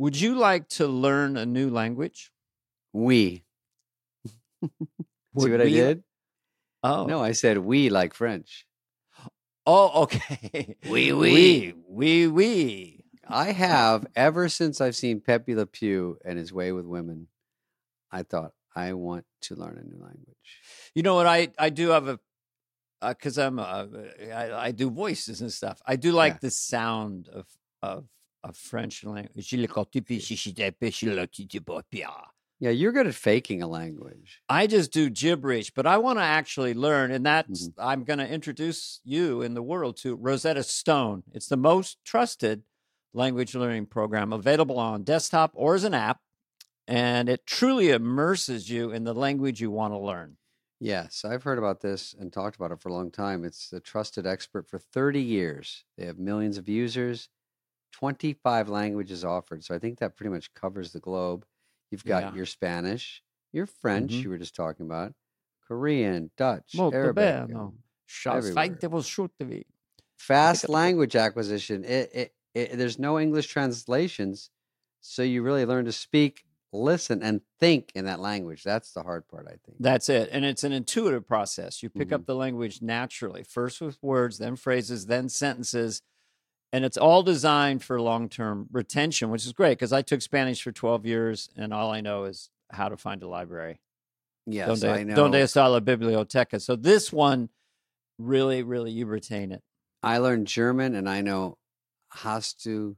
[0.00, 2.32] Would you like to learn a new language?
[2.94, 3.44] We.
[4.64, 6.04] See what I did?
[6.82, 8.66] Oh, No, I said we like French.
[9.66, 10.76] Oh, okay.
[10.88, 13.04] We we we we.
[13.28, 17.28] I have ever since I've seen Pepe Le Pew and his way with women.
[18.10, 20.48] I thought I want to learn a new language.
[20.94, 21.26] You know what?
[21.26, 22.18] I I do have a
[23.06, 23.86] because I'm uh,
[24.32, 25.82] I, I do voices and stuff.
[25.86, 26.38] I do like Yeah.
[26.48, 27.46] the sound of
[27.82, 28.06] of
[28.42, 29.34] of French language.
[32.58, 34.42] Yeah, you're good at faking a language.
[34.48, 37.74] I just do gibberish, but I want to actually learn, and that's Mhm.
[37.78, 41.24] I'm going to introduce you in the world to Rosetta Stone.
[41.32, 42.64] It's the most trusted
[43.14, 46.20] language learning program available on desktop or as an app,
[46.86, 50.36] and it truly immerses you in the language you want to learn.
[50.80, 53.44] Yes, I've heard about this and talked about it for a long time.
[53.44, 55.84] It's a trusted expert for 30 years.
[55.96, 57.28] They have millions of users,
[57.92, 59.64] 25 languages offered.
[59.64, 61.44] So I think that pretty much covers the globe.
[61.90, 62.34] You've got Yeah.
[62.34, 63.22] your Spanish,
[63.52, 64.22] your French, Mhm.
[64.22, 65.14] you were just talking about,
[65.66, 67.14] Korean, Dutch, Molto Arabic.
[67.48, 67.72] bene.
[68.26, 68.52] everywhere.
[68.54, 69.66] fight devil shoot the V.
[70.18, 71.84] Fast language acquisition.
[71.84, 74.50] It, it, it, there's no English translations.
[75.00, 78.62] So you really learn to speak, listen, and think in that language.
[78.64, 79.78] That's the hard part, I think.
[79.80, 80.28] That's it.
[80.32, 81.82] And it's an intuitive process.
[81.82, 82.14] You pick Mm-hmm.
[82.14, 86.02] up the language naturally, first with words, then phrases, then sentences.
[86.72, 90.62] And it's all designed for long term retention, which is great because I took Spanish
[90.62, 93.80] for 12 years and all I know is how to find a library.
[94.46, 95.14] yes, donde, I know.
[95.14, 96.60] donde está la biblioteca?
[96.60, 97.48] So this one,
[98.18, 99.62] really, really, you retain it.
[100.02, 101.58] I learned German and I know
[102.10, 102.96] hast du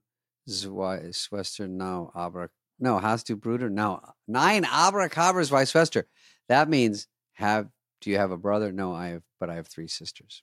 [0.48, 6.06] zwei Schwestern now aber no hast du Bruder no nine abracabras Schwester.
[6.48, 7.68] That means have
[8.00, 8.72] do you have a brother?
[8.72, 10.42] No, I have but I have three sisters.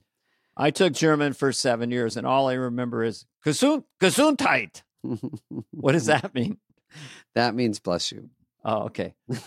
[0.56, 4.82] I took German for seven years and all I remember is Gesund, Gesundheit.
[5.70, 6.58] What does that mean?
[7.34, 8.30] that means bless you.
[8.64, 9.14] Oh, okay.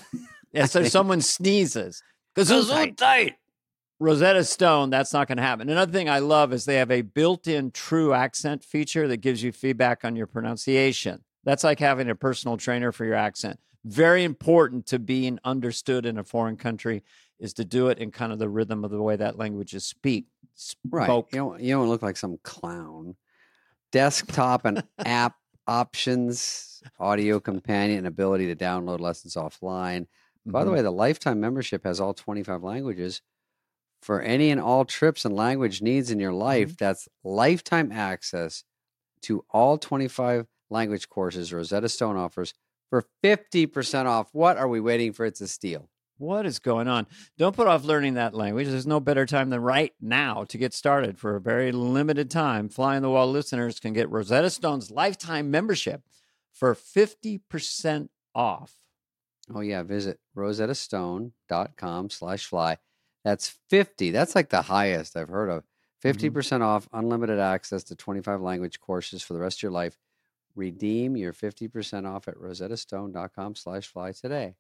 [0.53, 2.03] Yeah, so someone sneezes.
[2.37, 2.95] Gesundheit.
[2.95, 3.33] Gesundheit.
[3.99, 5.69] Rosetta Stone, that's not going to happen.
[5.69, 9.41] Another thing I love is they have a built in true accent feature that gives
[9.41, 11.23] you feedback on your pronunciation.
[11.43, 13.59] That's like having a personal trainer for your accent.
[13.85, 17.03] Very important to being understood in a foreign country
[17.39, 19.83] is to do it in kind of the rhythm of the way that language is
[19.85, 20.27] speak.
[20.89, 21.05] Right.
[21.05, 21.33] spoke.
[21.33, 23.15] You don't you don't look like some clown.
[23.91, 25.35] Desktop and app
[25.67, 30.07] options, audio companion, and ability to download lessons offline.
[30.45, 30.73] By the Mhm.
[30.75, 33.21] way, the lifetime membership has all 25 languages.
[34.01, 36.75] For any and all trips and language needs in your life, Mm-hmm.
[36.85, 38.63] that's lifetime access
[39.21, 42.53] to all 25 language courses Rosetta Stone offers
[42.89, 44.29] for 50% off.
[44.33, 45.25] What are we waiting for?
[45.25, 45.89] It's a steal.
[46.17, 47.07] What is going on?
[47.37, 48.67] Don't put off learning that language.
[48.67, 51.17] There's no better time than right now to get started.
[51.17, 55.49] For a very limited time, Fly on the Wall listeners can get Rosetta Stone's lifetime
[55.49, 56.03] membership
[56.53, 58.73] for 50% off.
[59.53, 59.83] Oh, yeah.
[59.83, 62.77] Visit rosettastone.com slash fly.
[63.25, 64.11] That's 50.
[64.11, 65.63] That's like the highest I've heard of.
[66.03, 66.37] Mm-hmm.
[66.37, 69.97] 50% off, unlimited access to 25 language courses for the rest of your life.
[70.55, 74.55] Redeem your 50% off at rosettastone.com slash fly today.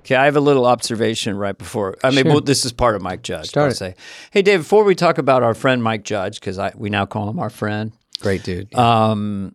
[0.00, 1.96] Okay, I have a little observation right before.
[2.02, 2.32] I mean, Sure.
[2.32, 3.48] well, this is part of Mike Judge.
[3.48, 3.94] Start I'll say,
[4.32, 7.38] hey, Dave, before we talk about our friend Mike Judge, because we now call him
[7.38, 8.72] our friend, Great dude.
[8.74, 9.54] Um,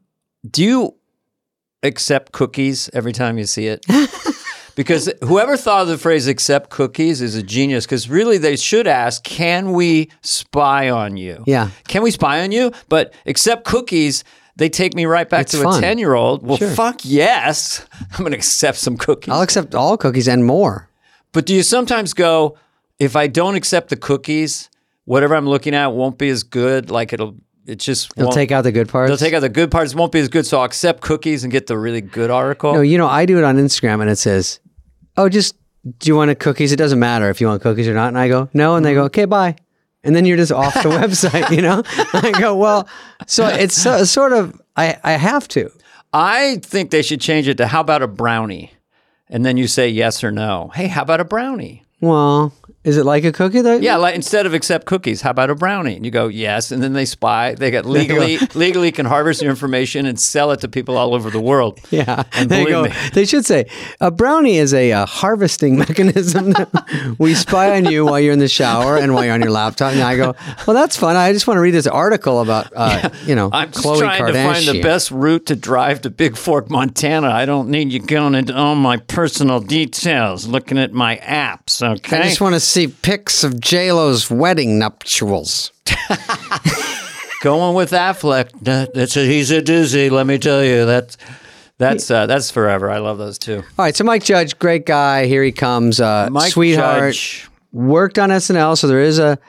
[0.49, 0.95] do you
[1.83, 3.85] accept cookies every time you see it?
[4.75, 8.85] because whoever thought of the phrase accept cookies is a genius because really they should
[8.87, 11.43] ask, can we spy on you?
[11.47, 11.69] yeah.
[11.87, 12.71] Can we spy on you?
[12.89, 14.23] But accept cookies,
[14.57, 15.77] they take me right back It's to fun.
[15.77, 16.45] a 10 year old.
[16.45, 16.69] Well, Sure.
[16.69, 17.85] fuck yes.
[18.11, 19.31] I'm going to accept some cookies.
[19.33, 20.89] I'll accept all cookies and more.
[21.31, 22.57] But do you sometimes go,
[22.99, 24.69] if I don't accept the cookies,
[25.05, 26.89] whatever I'm looking at won't be as good?
[26.89, 27.35] Like it'll,
[27.65, 29.09] it just They'll take out the good parts.
[29.09, 29.93] They'll take out the good parts.
[29.93, 30.45] Won't be as good.
[30.45, 32.73] So I'll accept cookies and get the really good article.
[32.73, 34.59] No, you know, I do it on Instagram and it says,
[35.17, 35.55] "Oh, just
[35.99, 36.71] do you want a cookies?
[36.71, 38.93] It doesn't matter if you want cookies or not." And I go, "No," and they
[38.93, 39.55] go, "Okay, bye."
[40.07, 41.83] And then you're just off the website, you know.
[42.13, 42.87] I go, "Well,
[43.27, 45.69] so it's so, sort of I I have to."
[46.13, 48.71] I think they should change it to how about a brownie?
[49.29, 50.71] And then you say yes or no.
[50.73, 51.83] Hey, how about a brownie?
[51.99, 52.53] Well,
[52.87, 53.75] is it like a cookie though?
[53.77, 55.95] Yeah, like instead of accept cookies, how about a brownie?
[55.97, 57.53] And you go yes, and then they spy.
[57.53, 61.29] They get legally legally can harvest your information and sell it to people all over
[61.29, 61.79] the world.
[61.91, 62.83] Yeah, And they go.
[62.83, 63.65] me- They should say
[64.01, 66.53] a brownie is a uh, harvesting mechanism.
[67.17, 69.93] we spy on you while you're in the shower and while you're on your laptop.
[69.93, 70.35] And I go,
[70.65, 71.15] well, that's fun.
[71.15, 74.33] I just want to read this article about, uh, you know, I'm Khloe trying Kardashian.
[74.33, 77.29] to find the best route to drive to Big Fork, Montana.
[77.29, 81.81] I don't need you going into all my personal details, looking at my apps.
[81.81, 82.17] Okay.
[82.19, 85.71] I just want to see pics of J Lo's wedding nuptials.
[87.41, 88.51] going with Affleck.
[88.61, 90.11] That's a, he's a doozy.
[90.11, 91.17] Let me tell you, that's
[91.79, 92.91] that's uh, that's forever.
[92.91, 93.57] I love those too.
[93.57, 95.25] All right, so Mike Judge, great guy.
[95.25, 95.99] Here he comes.
[95.99, 97.13] Uh, Mike sweetheart.
[97.13, 97.49] Judge.
[97.71, 99.39] Worked on SNL, so there is a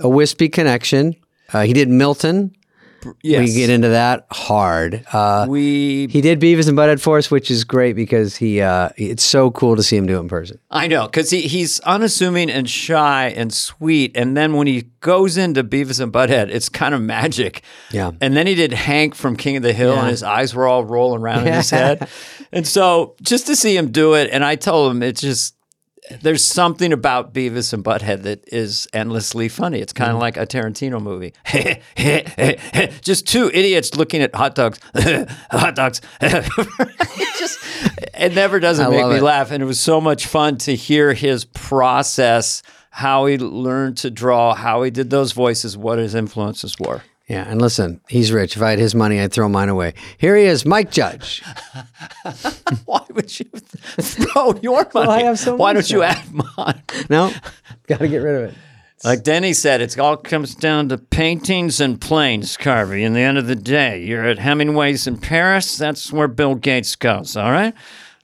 [0.00, 1.14] a wispy connection.
[1.52, 2.56] Uh, he did Milton.
[3.22, 3.40] Yes.
[3.48, 5.04] We get into that hard.
[5.12, 8.60] Uh, we he did Beavis and Butthead for us, which is great because he.
[8.60, 10.58] Uh, it's so cool to see him do it in person.
[10.70, 15.36] I know because he, he's unassuming and shy and sweet, and then when he goes
[15.36, 17.62] into Beavis and Butthead, it's kind of magic.
[17.90, 18.12] Yeah.
[18.20, 20.00] And then he did Hank from King of the Hill, Yeah.
[20.00, 22.08] and his eyes were all rolling around in his head.
[22.52, 25.54] And so just to see him do it, and I told him it's just
[26.20, 29.80] there's something about Beavis and Butthead that is endlessly funny.
[29.80, 30.02] It's Mm-hmm.
[30.04, 31.32] kind of like a Tarantino movie.
[33.02, 34.78] just two idiots looking at hot dogs,
[35.50, 36.00] hot dogs.
[36.20, 37.58] it just
[38.14, 39.22] it never doesn't I make me it.
[39.22, 44.10] laugh, and it was so much fun to hear his process, how he learned to
[44.10, 47.02] draw, how he did those voices, what his influences were.
[47.32, 48.56] Yeah, and listen, he's rich.
[48.56, 49.94] If I had his money, I'd throw mine away.
[50.18, 51.42] Here he is, Mike Judge.
[52.84, 53.46] Why would you
[53.98, 55.08] throw your money?
[55.08, 56.08] I have so Why much don't you now.
[56.08, 56.82] add mine?
[57.08, 57.32] No,
[57.86, 58.54] got to get rid of it.
[59.02, 63.00] Like Denny said, it all comes down to paintings and planes, Carvey.
[63.02, 65.78] In the end of the day, you're at Hemingway's in Paris.
[65.78, 67.34] That's where Bill Gates goes.
[67.34, 67.72] All right.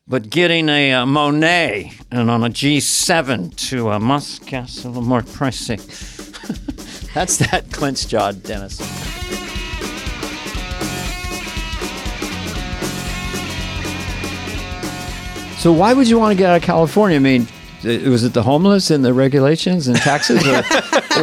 [0.07, 5.23] But getting a, uh Monet and on a G7 to a Muscat's a little more
[5.23, 5.79] pricey.
[7.19, 8.77] That's that clenched jaw, Dennis.
[15.61, 17.17] So why would you want to get out of California?
[17.17, 17.49] I mean,
[17.85, 20.63] was it the homeless and the regulations and taxes, or,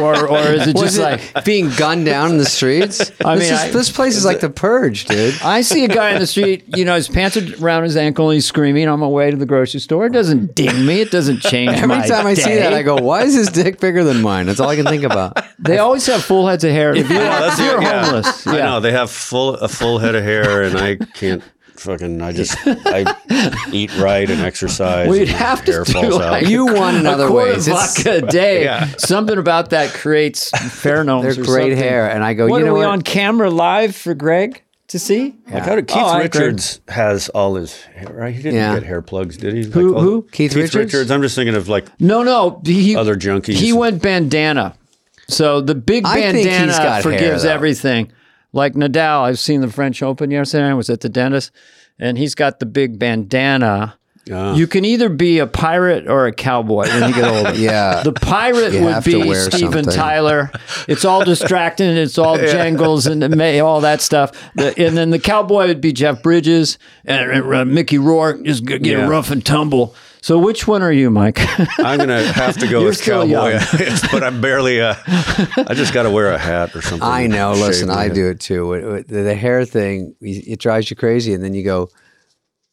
[0.00, 3.00] or, or is it just it like being gunned down in the streets?
[3.24, 5.34] I this, mean, is- I- this place is like the purge, dude.
[5.44, 8.28] I see a guy in the street, you know, his pants are around his ankle
[8.30, 10.06] and he's screaming on my way to the grocery store.
[10.06, 11.00] It doesn't ding me.
[11.00, 12.58] It doesn't change Every my time I see day.
[12.60, 15.02] that, I go, "Why is his dick bigger than mine?" That's all I can think
[15.04, 15.36] about.
[15.58, 16.94] They always have full heads of hair.
[16.94, 18.04] If you're, Yeah, that's if you're yeah.
[18.04, 18.64] homeless, I yeah.
[18.66, 21.42] know they have full a full head of hair, and I can't
[21.80, 22.20] fucking.
[22.22, 23.04] I just I
[23.72, 25.08] eat right and exercise.
[25.08, 26.46] We'd and have to do like.
[26.48, 27.68] You want in a other ways.
[27.68, 28.64] It's- vodka a day.
[28.64, 28.86] Yeah.
[28.98, 31.22] Something about that creates pheromones.
[31.22, 31.76] They're great something.
[31.78, 32.88] hair, and I go, What you know are we what?
[32.90, 35.34] on camera live for Greg to see?
[35.50, 36.40] Like how did oh, Keith Oh, I agree.
[36.46, 38.12] Richards has all his hair?
[38.12, 38.34] Right?
[38.34, 38.74] He didn't Yeah.
[38.74, 39.64] get hair plugs, did he?
[39.64, 40.22] Like Who- all- who?
[40.22, 40.76] Keith Keith, Richards?
[40.94, 41.10] Richards?
[41.10, 42.60] I'm just thinking of like No, no.
[42.64, 43.54] He, Other junkies.
[43.54, 44.74] He went bandana.
[45.28, 47.50] So the big I think he's bandana got hair, forgives though.
[47.50, 48.12] everything.
[48.56, 50.64] Like Nadal, I've seen the French Open yesterday.
[50.64, 51.52] I was at the dentist,
[51.98, 53.98] and he's got the big bandana.
[54.32, 54.54] Ah.
[54.56, 57.54] You can either be a pirate or a cowboy when you get older.
[57.54, 58.02] Yeah.
[58.02, 59.84] The pirate You would be Steven something.
[59.84, 60.50] Tyler.
[60.88, 61.90] It's all distracting.
[61.96, 63.22] It's all jangles and
[63.60, 64.32] all that stuff.
[64.56, 68.42] The, and then the cowboy would be Jeff Bridges and, and, uh, Mickey Rourke.
[68.42, 69.06] Just get Yeah.
[69.06, 69.94] a rough and tumble.
[70.22, 71.38] So which one are you, Mike?
[71.78, 73.58] I'm gonna have to go with cowboy,
[74.10, 74.80] but I'm barely.
[74.80, 77.06] Uh, I just got to wear a hat or something.
[77.06, 77.52] I know.
[77.52, 78.14] Listen, I head.
[78.14, 79.04] do it too.
[79.06, 81.88] The, hair thing, it drives you crazy, and then you go,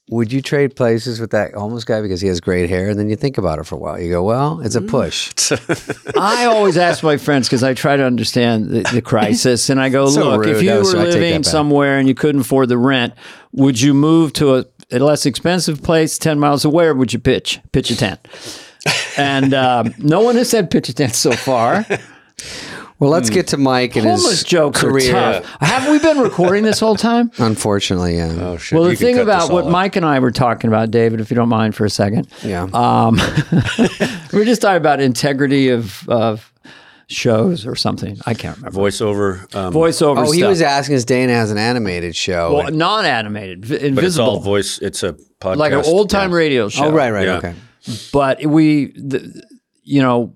[0.09, 3.07] "Would you trade places with that homeless guy because he has great hair?" And then
[3.09, 3.99] you think about it for a while.
[3.99, 4.87] You go, "Well, it's a Mm.
[4.89, 5.31] push."
[6.17, 9.89] I always ask my friends because I try to understand the, the crisis, and I
[9.89, 12.15] go, So "Look, if you No, were so I take that living somewhere and you
[12.15, 13.13] couldn't afford the rent,
[13.51, 17.19] would you move to a, a less expensive place ten miles away, or would you
[17.19, 18.19] pitch pitch a tent?"
[19.17, 21.85] And um, no one has said pitch a tent so far.
[23.03, 25.13] Well, let's get to Mike and Homeless his jokes career.
[25.13, 25.57] are tough.
[25.59, 27.31] Have we been recording this whole time?
[27.37, 28.33] Unfortunately, yeah.
[28.39, 28.77] Oh shit!
[28.77, 29.71] Well, the you can thing about what all out.
[29.73, 32.63] Mike and I were talking about, David, if you don't mind for a second, yeah.
[32.73, 33.17] um,
[34.31, 36.52] we're just talking about integrity of, of
[37.07, 38.17] shows or something.
[38.25, 38.79] I can't remember.
[38.79, 39.55] voiceover.
[39.55, 41.05] Um, Voiceover oh, he was asking us.
[41.05, 42.55] Dana has an animated show.
[42.55, 44.79] well, non-animated, v- but it's all invisible, voice.
[44.79, 45.57] It's a podcast.
[45.57, 46.37] like an old-time yeah.
[46.37, 46.85] radio show.
[46.85, 47.37] oh, right, right, Yeah.
[47.37, 47.55] okay.
[48.11, 49.43] But we, the,
[49.83, 50.35] you know,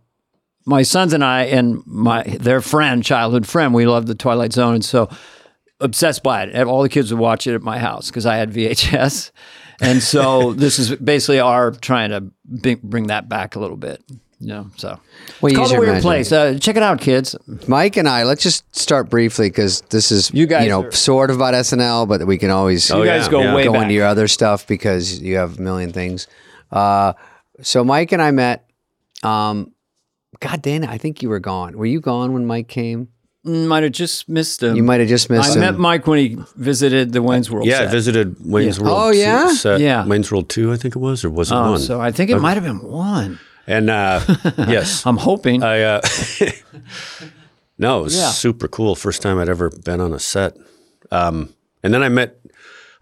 [0.66, 4.76] my sons and I and my their friend, childhood friend, we loved the Twilight Zone,
[4.76, 5.10] and so
[5.80, 6.68] obsessed by it.
[6.68, 9.32] All the kids would watch it at my house because I had VHS,
[9.80, 14.04] and so this is basically our trying to bring, bring that back a little bit.
[14.40, 15.00] You know, so
[15.42, 16.02] Well, it's called a weird imagination.
[16.02, 16.32] place.
[16.32, 17.36] Uh, check it out, kids.
[17.68, 18.24] Mike and I.
[18.24, 21.56] Let's just start briefly because this is You guys You know, are- sort of about
[21.56, 23.56] SNL, but we can always Oh, You guys yeah, go yeah.
[23.56, 23.82] way go back.
[23.84, 26.28] into your other stuff because you have a million things.
[26.72, 27.14] Uh,
[27.62, 28.70] so Mike and I met.
[29.24, 29.72] Um,
[30.40, 31.76] God, Dana, I think you were gone.
[31.76, 33.08] Were you gone when Mike came?
[33.46, 34.76] Mm, Might have just missed him.
[34.76, 35.60] You might have just missed I him.
[35.62, 37.66] met Mike when he visited the Wayne's World.
[37.66, 38.94] Yeah, I visited Wayne's World.
[38.96, 39.52] Oh yeah?
[39.54, 40.06] set, Yeah.
[40.06, 41.80] Wayne's World two, I think it was, or was it Oh, one?
[41.80, 43.40] so I think it might have been one.
[43.68, 44.22] And uh,
[44.58, 45.62] yes, I'm hoping.
[45.64, 45.82] I.
[45.84, 46.02] Uh,
[47.78, 48.30] no, it was Yeah.
[48.30, 48.96] super cool.
[48.96, 50.58] First time I'd ever been on a set.
[51.12, 52.40] Um, and then I met.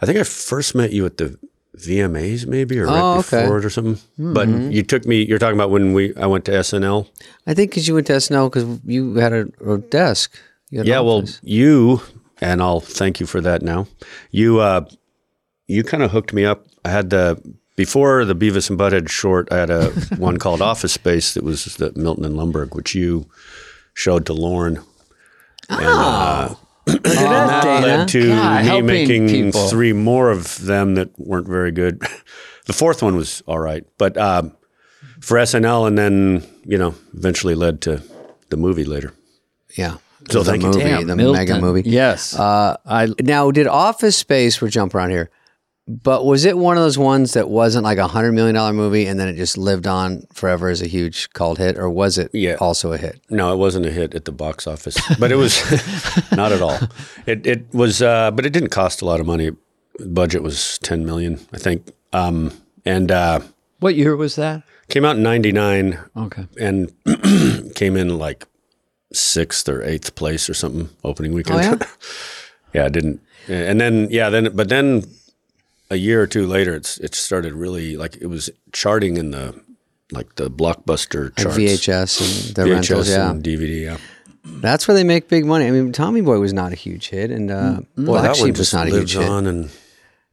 [0.02, 1.38] I think I first met you at the
[1.78, 3.42] VMAs, maybe, or right Oh, okay.
[3.44, 3.98] before it, or something.
[4.18, 5.26] But you took me.
[5.26, 7.08] You're talking about when we I went to SNL.
[7.48, 10.38] I think because you went to SNL because you had a, a desk.
[10.70, 12.02] You had Yeah, well, you
[12.42, 13.62] and I'll thank you for that.
[13.62, 13.88] Now,
[14.32, 14.86] you uh,
[15.68, 16.66] you kind of hooked me up.
[16.84, 17.42] I had the
[17.76, 19.52] before the Beavis and Butthead short.
[19.52, 23.28] I had a one called Office Space that was the Milton and Lumbergh, which you
[23.94, 24.78] showed to Lauren.
[25.70, 26.56] And, uh,
[26.88, 27.88] Look at that, that Dana.
[27.88, 29.68] led to God, me making people.
[29.70, 32.00] three more of them that weren't very good.
[32.68, 34.56] the fourth one was all right, but um,
[35.20, 38.04] for SNL, and then you know, eventually led to
[38.50, 39.14] the movie later.
[39.76, 39.98] yeah.
[40.32, 40.70] So the thank you.
[40.70, 41.40] movie, Damn, the Milton.
[41.40, 41.84] mega movie.
[41.86, 42.34] Yes.
[42.36, 44.60] Uh, I now, did Office Space?
[44.60, 45.30] We're jumping around here,
[45.88, 49.06] but was it one of those ones that wasn't like a hundred million dollar movie
[49.06, 52.32] and then it just lived on forever as a huge cult hit, or was it
[52.34, 52.56] Yeah.
[52.60, 53.22] also a hit?
[53.30, 55.62] No, it wasn't a hit at the box office, but it was
[56.32, 56.80] not at all.
[57.28, 59.52] It it was, uh, but it didn't cost a lot of money.
[60.06, 62.52] Budget was ten million, I think, um,
[62.86, 63.40] and uh,
[63.80, 64.64] what year was that?
[64.90, 66.46] came out in '99 Okay.
[66.60, 66.92] and
[67.76, 68.46] came in like
[69.14, 71.60] sixth or eighth place or something opening weekend.
[71.60, 71.78] Oh, yeah?
[72.82, 73.22] yeah, it didn't.
[73.48, 75.04] And then yeah, then but then
[75.96, 79.60] a year or two later, it's it started really like it was charting in the
[80.12, 83.32] like the blockbuster Like charts, VHS and the VHS rentals, yeah.
[83.32, 83.84] and DVD.
[83.86, 83.98] Yeah.
[84.46, 85.66] That's where they make big money.
[85.66, 88.88] I mean, Tommy Boy was not a huge hit, and uh, Black Sheep was not
[88.88, 89.28] a huge hit.
[89.28, 89.72] on and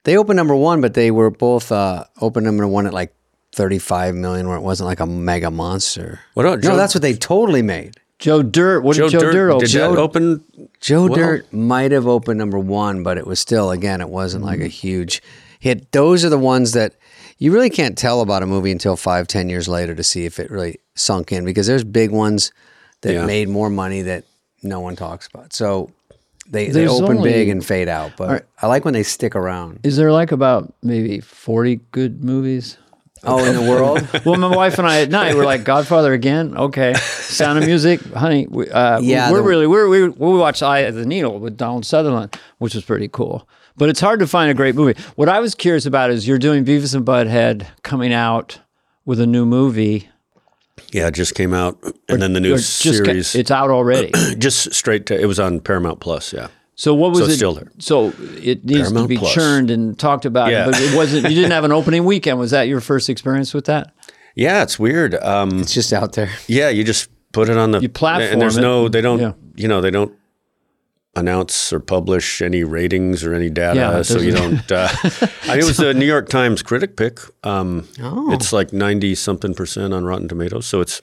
[0.04, 3.14] They opened number one, but they were both uh, open number one at like
[3.52, 6.21] thirty-five million, where it wasn't like a mega monster.
[6.35, 7.97] What about no, that's what they totally made.
[8.19, 8.83] Joe Dirt.
[8.83, 9.66] What Joe, did Joe Dirt, Dirt, open?
[9.66, 10.45] did that open?
[10.81, 14.45] Joe Well- Dirt might have opened number one, but it was still, again, it wasn't
[14.45, 15.23] like a huge
[15.62, 15.92] hit.
[15.92, 16.95] Those are the ones that
[17.38, 20.40] you really can't tell about a movie until five, ten years later to see if
[20.40, 22.50] it really sunk in because there's big ones
[23.02, 23.25] that Yeah.
[23.26, 24.25] made more money that
[24.62, 25.52] no one talks about.
[25.52, 25.90] So
[26.50, 29.78] they, they open only- big and fade out, but I like when they stick around.
[29.85, 32.76] Is there like about maybe 40 good movies?
[33.25, 34.07] Oh, in the world?
[34.25, 36.57] well, my wife and I at night were like, Godfather again?
[36.57, 36.95] Okay.
[36.95, 38.00] Sound of Music?
[38.12, 41.38] Honey, we, uh, Yeah, we're the- really, we're, we, we watched Eye of the Needle
[41.38, 43.49] with Donald Sutherland, which was pretty cool.
[43.76, 45.00] But it's hard to find a great movie.
[45.17, 48.61] What I was curious about is you're doing Beavis and Butthead coming out
[49.05, 50.09] with a new movie.
[50.93, 54.11] Yeah, it just came out, and then the new Or ca- series it's out already.
[54.38, 55.19] just straight to.
[55.21, 56.33] It was on Paramount Plus.
[56.33, 56.49] Yeah.
[56.75, 57.37] So what was So it?
[57.37, 57.71] still there.
[57.79, 58.09] So
[58.43, 59.33] it needs Paramount to be Plus.
[59.35, 60.50] churned and talked about.
[60.50, 60.64] Yeah.
[60.67, 61.29] But it wasn't.
[61.29, 62.38] You didn't have an opening weekend.
[62.38, 63.93] Was that your first experience with that?
[64.35, 65.14] Yeah, it's weird.
[65.17, 66.31] Um, it's just out there.
[66.47, 68.62] yeah, you just put it on the You platform and there's it.
[68.62, 68.88] no.
[68.88, 69.19] They don't.
[69.19, 69.33] Yeah.
[69.57, 70.14] You know, they don't
[71.14, 74.73] announce or publish any ratings or any data, Yeah, so you don't.
[74.73, 74.88] Uh,
[75.42, 77.21] I mean, it was the New York Times critic pick.
[77.45, 78.33] Um, Oh.
[78.33, 81.02] It's like ninety something percent on Rotten Tomatoes, so it's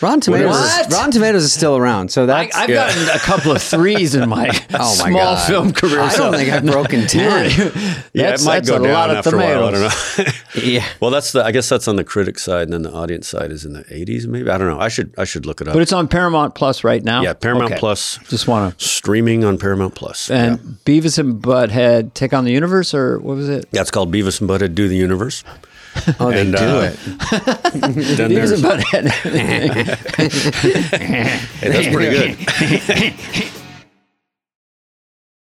[0.00, 0.86] Rotten Tomatoes, What?
[0.86, 2.10] is, Rotten Tomatoes is still around.
[2.12, 2.56] So I, that's.
[2.56, 2.86] I've Yeah.
[2.88, 5.48] gotten a couple of threes in my, Oh my small God.
[5.48, 6.00] film career.
[6.00, 7.50] I don't so- think I've broken 10.
[7.50, 7.68] yeah,
[8.14, 9.64] That's- it might go a down lot of after a while.
[9.64, 10.32] I don't know.
[10.62, 10.84] yeah.
[11.00, 11.44] well, that's the.
[11.44, 13.84] I guess that's on the critic side, and then the audience side is in the
[13.90, 14.48] eighties, maybe.
[14.50, 14.78] I don't know.
[14.78, 15.12] I should.
[15.18, 15.74] I should look it up.
[15.74, 17.22] But it's on Paramount Plus right now.
[17.22, 17.80] yeah, Paramount Okay.
[17.80, 18.84] Plus Just want to.
[18.86, 20.30] streaming on Paramount Plus.
[20.30, 23.66] And Beavis and Butthead take on the universe, or what was it?
[23.72, 25.42] Yeah, it's called Beavis and Butthead Do the Universe.
[26.20, 26.96] Oh, they And, do uh, it.
[28.16, 29.08] Then Beavis and Butthead.
[31.60, 32.10] hey, that's pretty
[33.34, 33.44] good.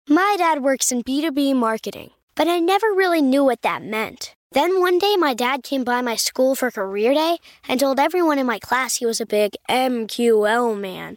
[0.08, 4.34] My dad works in B2B marketing, but I never really knew what that meant.
[4.52, 8.38] Then one day, my dad came by my school for career day and told everyone
[8.38, 11.16] in my class he was a big MQL man.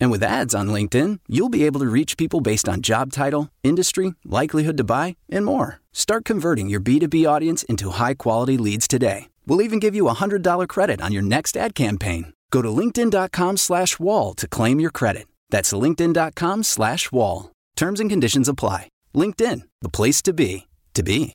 [0.00, 3.50] And with ads on LinkedIn, you'll be able to reach people based on job title,
[3.62, 5.80] industry, likelihood to buy, and more.
[5.92, 9.28] Start converting your B2B audience into high quality leads today.
[9.46, 12.32] We'll even give you a $100 credit on your next ad campaign.
[12.50, 15.26] Go to linkedin.com slash wall to claim your credit.
[15.50, 17.50] That's linkedin.com slash wall.
[17.76, 18.88] Terms and conditions apply.
[19.14, 21.32] LinkedIn, the place to be, to be.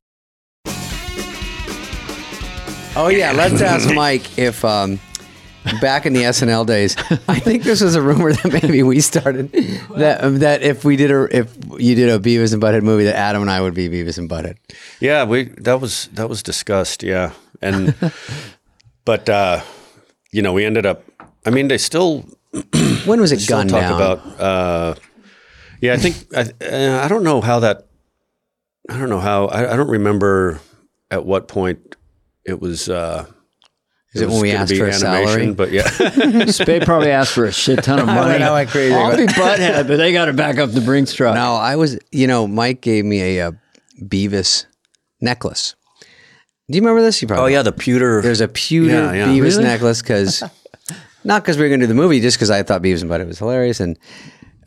[2.95, 4.99] Oh yeah, let's ask Mike if um,
[5.81, 6.95] back in the SNL days,
[7.27, 9.51] I think this was a rumor that maybe we started
[9.97, 13.05] that um, that if we did a if you did a Beavis and Butthead movie,
[13.05, 14.57] that Adam and I would be Beavis and Butthead.
[14.99, 17.03] Yeah, we that was that was discussed.
[17.03, 17.95] Yeah, and
[19.05, 19.61] but uh,
[20.31, 21.03] you know we ended up.
[21.45, 22.25] I mean, they still
[23.05, 23.93] When was it gunned talk down?
[23.95, 24.39] about.
[24.39, 24.95] Uh,
[25.81, 27.87] yeah, I think I, uh, I don't know how that.
[28.89, 30.59] I don't know how I, I don't remember
[31.09, 31.95] at what point
[32.45, 32.89] it was.
[32.89, 33.25] Uh,
[34.13, 35.51] Is it was when we asked for a salary?
[35.53, 35.87] But yeah,
[36.47, 38.43] Spade probably asked for a shit ton of I money.
[38.43, 38.93] I went crazy.
[38.93, 41.33] I'll be butthead, but they got to back up the Brinks truck.
[41.35, 41.97] No, I was.
[42.11, 43.51] You know, Mike gave me a, uh
[44.01, 44.65] Beavis
[45.21, 45.75] necklace.
[46.69, 47.21] Do you remember this?
[47.21, 47.43] You probably.
[47.43, 48.21] oh yeah, the pewter.
[48.21, 49.27] There's a pewter Yeah, yeah.
[49.27, 49.63] Beavis Really?
[49.63, 50.43] necklace because
[51.23, 53.09] not because we were going to do the movie, just because I thought Beavis and
[53.11, 53.97] Butthead was hilarious, and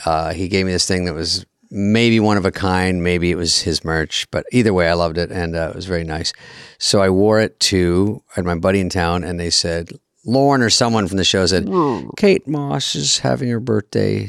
[0.04, 3.36] uh, he gave me this thing that was maybe one of a kind, maybe it
[3.36, 6.32] was his merch, but either way, I loved it and uh, it was very nice.
[6.78, 9.90] So I wore it to I had my buddy in town, and they said.
[10.28, 11.68] Lauren or someone from the show said,
[12.16, 14.28] Kate Moss is having her birthday.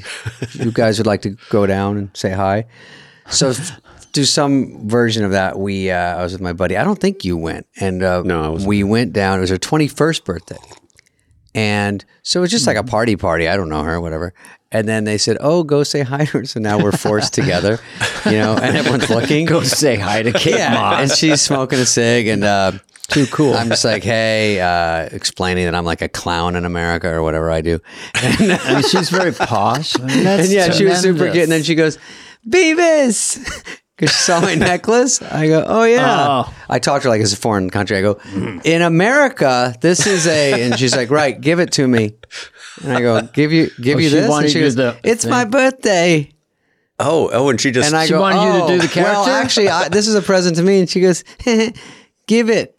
[0.53, 2.65] You guys would like to go down and say hi.
[3.31, 3.51] So
[4.13, 5.57] do some version of that.
[5.57, 6.77] We uh, I was with my buddy.
[6.77, 9.39] I don't think you went, and uh, No, I we went down.
[9.39, 10.59] It was her twenty first birthday,
[11.57, 13.47] and so it was just like a party party.
[13.47, 14.31] I don't know her, whatever.
[14.71, 17.79] And then they said, "Oh, go say hi to her." So now we're forced together,
[18.25, 19.45] you know, and everyone's looking.
[19.45, 21.01] Go say hi to Kate yeah, Moss.
[21.01, 22.73] and she's smoking a cig, and uh,
[23.07, 23.55] too cool.
[23.55, 27.49] I'm just like, hey, uh, explaining that I'm like a clown in America or whatever
[27.49, 27.79] I do.
[28.13, 29.99] And, I mean, she's very posh.
[29.99, 31.43] I mean, that's and yeah, she was super cute.
[31.43, 31.97] And then she goes,
[32.47, 35.21] Beavis, because she saw my necklace.
[35.21, 36.27] I go, oh yeah.
[36.47, 36.53] Oh.
[36.69, 37.97] I talked to her like it's a foreign country.
[37.97, 38.63] I go, mm.
[38.65, 42.13] in America, this is a, and she's like, right, give it to me.
[42.83, 44.29] And I go, give you, give Oh, you this.
[44.29, 46.31] wanted And she you goes, to- it's my birthday.
[46.99, 47.87] oh, oh, and she just.
[47.87, 50.07] And I She go, wanted you to "Oh, do the oh, Well, actually, I, this
[50.07, 50.79] is a present to me.
[50.81, 51.23] And she goes,
[52.27, 52.75] give it.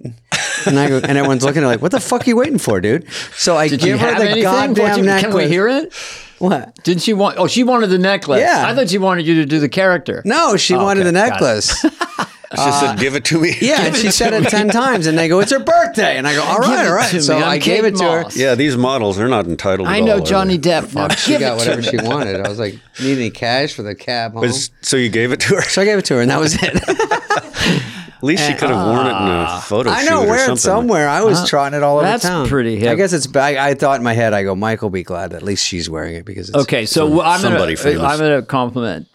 [0.67, 2.59] And I go, and everyone's looking at her like, what the fuck are you waiting
[2.59, 3.11] for, dude?
[3.37, 4.43] So I Did give her the anything?
[4.43, 5.33] goddamn you- necklace.
[5.33, 5.93] Can we hear it?
[6.39, 6.83] What?
[6.85, 7.37] Didn't she want?
[7.39, 8.41] Oh, she wanted the necklace.
[8.41, 8.65] Yeah.
[8.67, 10.23] I thought she wanted you to do the character.
[10.25, 11.07] No, she Oh, wanted okay.
[11.07, 11.69] the necklace.
[11.81, 15.19] she said, uh, "Give it to me." Yeah, and she said it ten times, and
[15.19, 17.37] they go, "It's her birthday," and I go, "All Give right, it all right." So.
[17.39, 18.25] I'm gave Kate it to her.
[18.35, 19.89] Yeah, these models they're not entitled.
[19.89, 19.93] To.
[19.93, 20.59] I at know all, are Johnny?
[20.59, 20.87] Depp.
[20.87, 21.13] Fuck.
[21.19, 22.41] She got whatever she wanted.
[22.41, 25.41] I was like, "Need any cash for the cab home?" Was- so you gave it
[25.41, 25.63] to her.
[25.63, 27.85] So I gave it to her, and that was it.
[28.19, 29.65] At least she eh, could have worn it in a ah.
[29.65, 31.09] photo I know, or wear it somewhere.
[31.09, 32.13] I was trotting it all over time.
[32.13, 32.49] that's town.
[32.49, 33.35] pretty I guess it's.
[33.37, 35.31] I, I thought in my head, I go, "Mike will be glad.
[35.31, 38.03] That at least she's wearing it because it's Okay, so wh- I'm somebody gonna famous.
[38.03, 39.07] I'm gonna compliment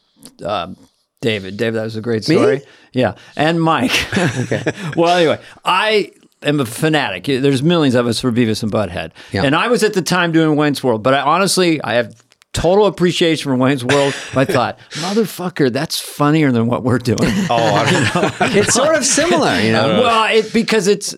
[0.45, 0.77] um,
[1.19, 1.57] David.
[1.57, 2.35] David, that was a great Me?
[2.35, 2.61] story.
[2.93, 3.91] Yeah, and Mike.
[4.17, 4.71] okay.
[4.95, 7.25] well, anyway, I am a fanatic.
[7.25, 9.43] There's millions of us for Beavis and Butthead, Yeah.
[9.43, 11.03] and I was at the time doing Wayne's World.
[11.03, 12.15] But I honestly, I have
[12.53, 14.13] total appreciation for Wayne's World.
[14.35, 17.19] I thought, motherfucker, that's funnier than what we're doing.
[17.49, 19.97] Oh, I don't, it's sort of similar, you know.
[19.97, 21.15] Uh, well, it because it's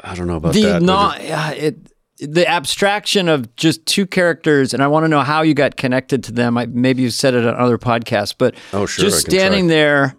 [0.00, 0.82] I don't know about the that.
[0.82, 1.76] not yeah, it
[2.18, 6.22] the abstraction of just two characters and i want to know how you got connected
[6.22, 9.64] to them I, maybe you said it on other podcasts but Oh, sure, just standing
[9.66, 9.74] try.
[9.74, 10.16] there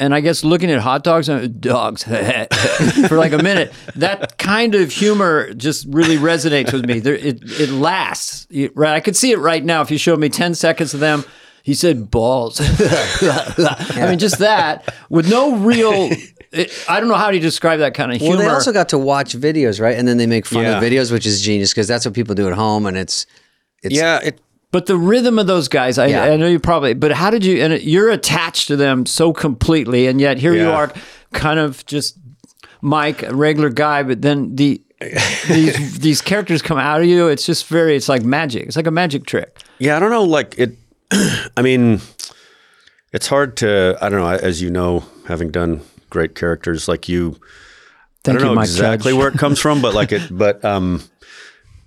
[0.00, 2.04] and i guess looking at hot dogs and dogs
[3.08, 7.00] for like a minute that kind of humor just really resonates with me.
[7.00, 8.46] There, it, it lasts.
[8.50, 11.00] You- right i could see it right now if you showed me 10 seconds of
[11.00, 11.24] them.
[11.64, 12.60] He said balls.
[13.22, 16.08] I mean just that with no real
[16.50, 18.72] it, i don't know how do you describe that kind of humor Well, they also
[18.72, 19.96] got to watch videos, right?
[19.98, 20.78] And then they make fun Yeah.
[20.78, 23.26] of videos, which is genius because that's what people do at home, and it's
[23.82, 26.24] it's yeah, it, But the rhythm of those guys, I, Yeah.
[26.24, 30.06] I know you probably, but how did you, and you're attached to them so completely,
[30.06, 30.92] and yet here you are
[31.32, 32.18] kind of just
[32.82, 34.82] Mike, a regular guy, but then the,
[35.48, 37.28] these, these characters come out of you.
[37.28, 38.66] It's just very, it's like magic.
[38.66, 39.58] It's like a magic trick.
[39.78, 40.24] yeah, I don't know.
[40.24, 40.76] Like it,
[41.56, 42.00] I mean,
[43.12, 43.96] it's hard to.
[44.02, 44.28] I don't know.
[44.28, 47.38] As you know, having done great characters like you,
[48.24, 49.18] Thank I don't you, know Mike exactly Judge.
[49.18, 50.28] where it comes from, but like it.
[50.36, 51.02] But um,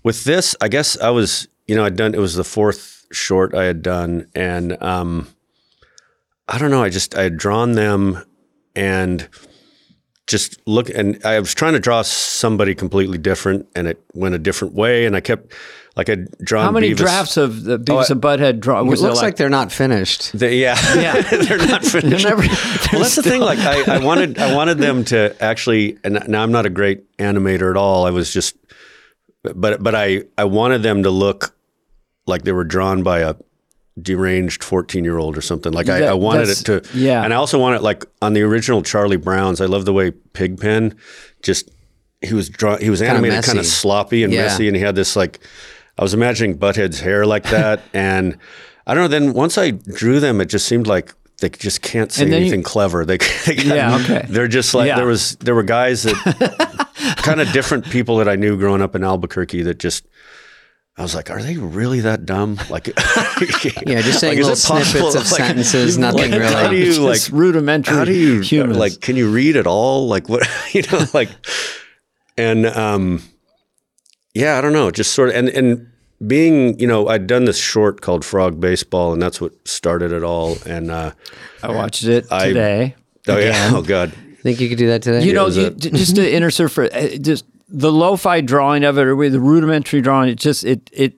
[0.04, 1.48] with this, I guess I was.
[1.68, 2.14] You know, I'd done.
[2.14, 5.28] It was the fourth short I had done, and um,
[6.48, 6.84] I don't know.
[6.84, 8.24] I just I had drawn them,
[8.76, 9.28] and
[10.28, 10.90] just look.
[10.90, 15.06] And I was trying to draw somebody completely different, and it went a different way.
[15.06, 15.54] And I kept
[15.96, 16.66] like I'd drawn.
[16.66, 18.80] How many Beavis- drafts of the Beavis Oh, I- and Butthead draw?
[18.82, 20.32] It looks there like, they're not finished.
[20.38, 21.22] They, yeah, Yeah.
[21.44, 22.24] they're not finished.
[22.24, 22.48] They're never-
[22.92, 23.42] well, that's the thing.
[23.42, 25.98] Like, I, I wanted, I wanted them to actually.
[26.04, 28.06] And now I'm not a great animator at all.
[28.06, 28.56] I was just,
[29.44, 31.56] but but I I wanted them to look
[32.28, 33.36] like they were drawn by a
[34.02, 35.74] deranged 14 year old or something.
[35.74, 36.82] Like I, That- I wanted it to.
[36.94, 37.24] yeah.
[37.24, 39.60] And I also wanted like on the original Charlie Browns.
[39.62, 40.96] I love the way Pigpen
[41.42, 41.70] just
[42.22, 42.80] he was drawn.
[42.80, 44.44] He was animated kind of sloppy and Yeah.
[44.44, 45.40] messy, and he had this like.
[45.98, 48.38] I was imagining Butthead's hair like that, and
[48.88, 49.08] I don't know.
[49.08, 52.40] Then once I drew them, it just seemed like they just can't say And then
[52.40, 53.04] you- anything clever.
[53.06, 54.26] They, they Yeah, okay.
[54.30, 54.96] They're just like Yeah.
[54.96, 56.88] there was there were guys that
[57.22, 60.06] kind of different people that I knew growing up in Albuquerque that just.
[60.98, 62.88] I was like, "Are they really that dumb?" Like,
[63.88, 67.14] Yeah, just saying is little snippets of like, sentences, nothing like, How do you like?
[67.16, 68.78] Just rudimentary How do you humans.
[68.78, 69.00] like?
[69.00, 70.08] Can you read at all?
[70.08, 70.48] Like what?
[70.74, 71.30] You know, like,
[72.38, 73.24] and um,
[74.34, 74.92] yeah, I don't know.
[74.92, 75.88] Just sort of, and and
[76.28, 80.24] being, you know, I'd done this short called Frog Baseball, and that's what started it
[80.24, 80.58] all.
[80.66, 81.12] And uh,
[81.64, 82.96] I watched it I- today.
[83.30, 84.12] oh yeah, oh god,
[84.44, 85.24] Think you could do that today?
[85.26, 88.98] You know, you, a- j- just to insert for uh, just the lo-fi drawing of
[88.98, 91.14] it, or the rudimentary drawing, it just it it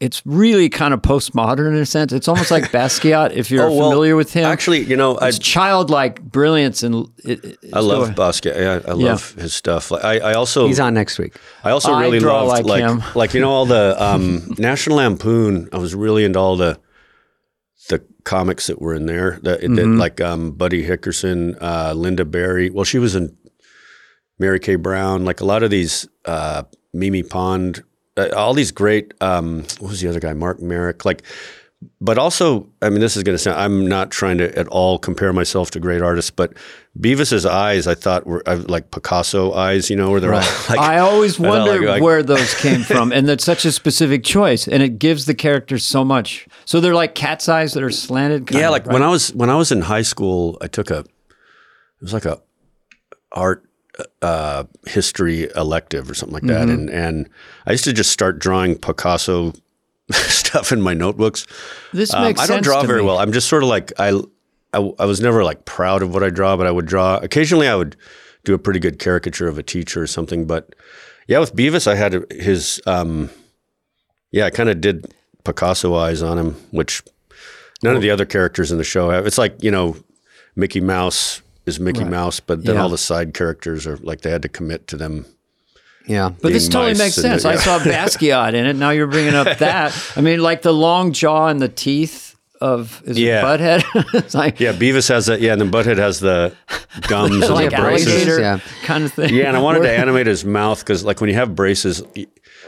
[0.00, 2.12] it's really kind of postmodern in a sense.
[2.12, 4.44] It's almost like Basquiat if you're Oh, well, familiar with him.
[4.46, 8.56] Actually, you know, I it's childlike brilliance and it, it- I so- love Basquiat.
[8.86, 9.90] I, I love his stuff.
[9.90, 11.36] Like, I, I also He's on next week.
[11.64, 14.96] I also I really draw loved like like like you know all the um, National
[14.96, 15.68] Lampoon.
[15.72, 16.80] I was really into all the the
[18.28, 19.38] comics that were in there.
[19.42, 19.98] That, that Mm-hmm.
[19.98, 22.68] like um, Buddy Hickerson, uh, Lynda Barry.
[22.70, 23.36] Well, she was in
[24.38, 25.24] Mary Kay Brown.
[25.24, 26.62] Like a lot of these uh,
[26.92, 27.82] Mimi Pond.
[28.16, 29.14] Uh, all these great.
[29.20, 30.32] Um, what was the other guy?
[30.34, 31.04] Mark Marek.
[31.04, 31.22] Like.
[32.00, 33.60] But also, I mean, this is going to sound.
[33.60, 36.54] I'm not trying to at all compare myself to great artists, but
[37.00, 39.88] Beavis's eyes, I thought were uh, like Picasso eyes.
[39.88, 40.78] You know, where they're all like.
[40.80, 44.82] I always wonder like- where those came from, and that's such a specific choice, and
[44.82, 46.48] it gives the characters so much.
[46.64, 48.48] So they're like cat's eyes that are slanted.
[48.48, 48.94] kind yeah of, like right?
[48.94, 51.06] when i was when i was in high school i took a it
[52.02, 52.40] was like a
[53.30, 53.64] art
[54.22, 56.88] uh history elective or something like that Mm-hmm.
[56.88, 57.30] and and
[57.66, 59.52] i used to just start drawing picasso
[60.12, 61.46] stuff in my notebooks
[61.92, 63.06] this Um, makes i don't draw very me.
[63.06, 64.10] well i'm just sort of like I,
[64.72, 67.68] I i was never like proud of what i draw but i would draw occasionally
[67.68, 67.96] i would
[68.44, 70.74] do a pretty good caricature of a teacher or something but
[71.26, 73.28] yeah with beavis i had his um
[74.30, 75.12] yeah i kind of did
[75.44, 77.02] picasso eyes on him which
[77.80, 79.24] None of the other characters in the show have.
[79.24, 79.94] It's like you know,
[80.56, 82.82] Mickey Mouse is Mickey Mouse, but then Yeah.
[82.82, 85.26] all the side characters are like they had to commit to them.
[86.08, 86.30] Yeah.
[86.40, 87.44] But this totally makes sense.
[87.44, 87.58] I yeah.
[87.60, 88.76] saw Basquiat in it.
[88.76, 89.94] Now you're bringing up that.
[90.16, 93.54] I mean, like the long jaw and the teeth of is Yeah.
[93.54, 94.14] it Butthead.
[94.14, 95.40] it's like Yeah, Beavis has that.
[95.40, 96.54] Yeah, and then Butthead has the
[97.02, 98.38] gums and like the braces.
[98.38, 98.58] Yeah.
[98.82, 99.34] kind of thing.
[99.34, 102.02] Yeah, and I wanted to animate his mouth because, like, when you have braces,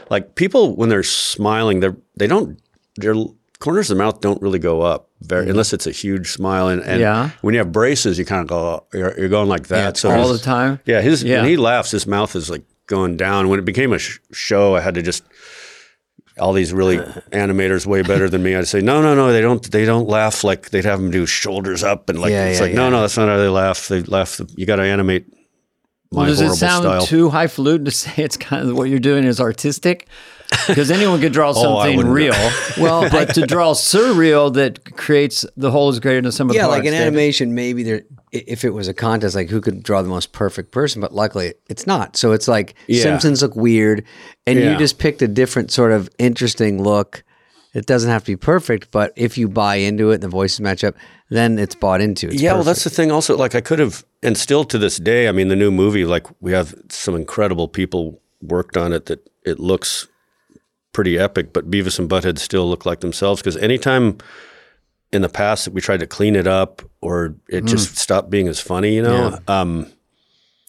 [0.09, 2.59] like people when they're smiling, they're they don't
[2.97, 3.15] their
[3.59, 5.51] corners of the mouth don't really go up very mm.
[5.51, 6.67] unless it's a huge smile.
[6.67, 6.99] And, and.
[7.01, 7.29] Yeah.
[7.41, 9.97] when you have braces, you kind of go you're, you're going like that.
[9.97, 10.79] so all the time.
[10.85, 11.41] Yeah, his Yeah.
[11.41, 13.49] when he laughs, his mouth is like going down.
[13.49, 15.23] When it became a sh- show, I had to just
[16.39, 16.97] all these really
[17.31, 18.55] animators way better than me.
[18.55, 19.31] I'd say no, no, no.
[19.31, 19.69] They don't.
[19.71, 22.65] They don't laugh like they'd have them do shoulders up and like Yeah, it's yeah,
[22.65, 22.89] like no, yeah.
[22.89, 23.01] no.
[23.01, 23.87] That's not how they laugh.
[23.87, 24.39] They laugh.
[24.55, 25.25] You got to animate.
[26.13, 27.05] My Well, does it sound style.
[27.05, 30.07] too highfalutin to say it's kind of what you're doing is artistic?
[30.67, 32.33] Because anyone could draw Oh, something wouldn't- real.
[32.77, 36.55] Well, but to draw surreal that creates the whole is greater than the sum of
[36.55, 36.71] yeah, parts.
[36.73, 37.07] Yeah, like in David.
[37.07, 38.01] animation, maybe there.
[38.31, 41.53] If it was a contest, like who could draw the most perfect person, but luckily
[41.67, 42.15] it's not.
[42.15, 43.03] So it's like Yeah.
[43.03, 44.05] Simpsons look weird,
[44.47, 44.71] and Yeah.
[44.71, 47.23] you just picked a different sort of interesting look.
[47.73, 50.59] It doesn't have to be perfect, but if you buy into it and the voices
[50.61, 50.95] match up,
[51.29, 52.27] then it's bought into.
[52.27, 53.11] It's yeah, well, that's the thing.
[53.11, 56.03] Also, like I could have, and still to this day, I mean, the new movie,
[56.05, 60.07] like we have some incredible people worked on it that it looks
[60.93, 61.53] pretty epic.
[61.53, 64.17] But Beavis and Butthead still look like themselves because anytime
[65.11, 68.47] in the past that we tried to clean it up or it just stopped being
[68.47, 69.37] as funny, you know.
[69.47, 69.91] Um,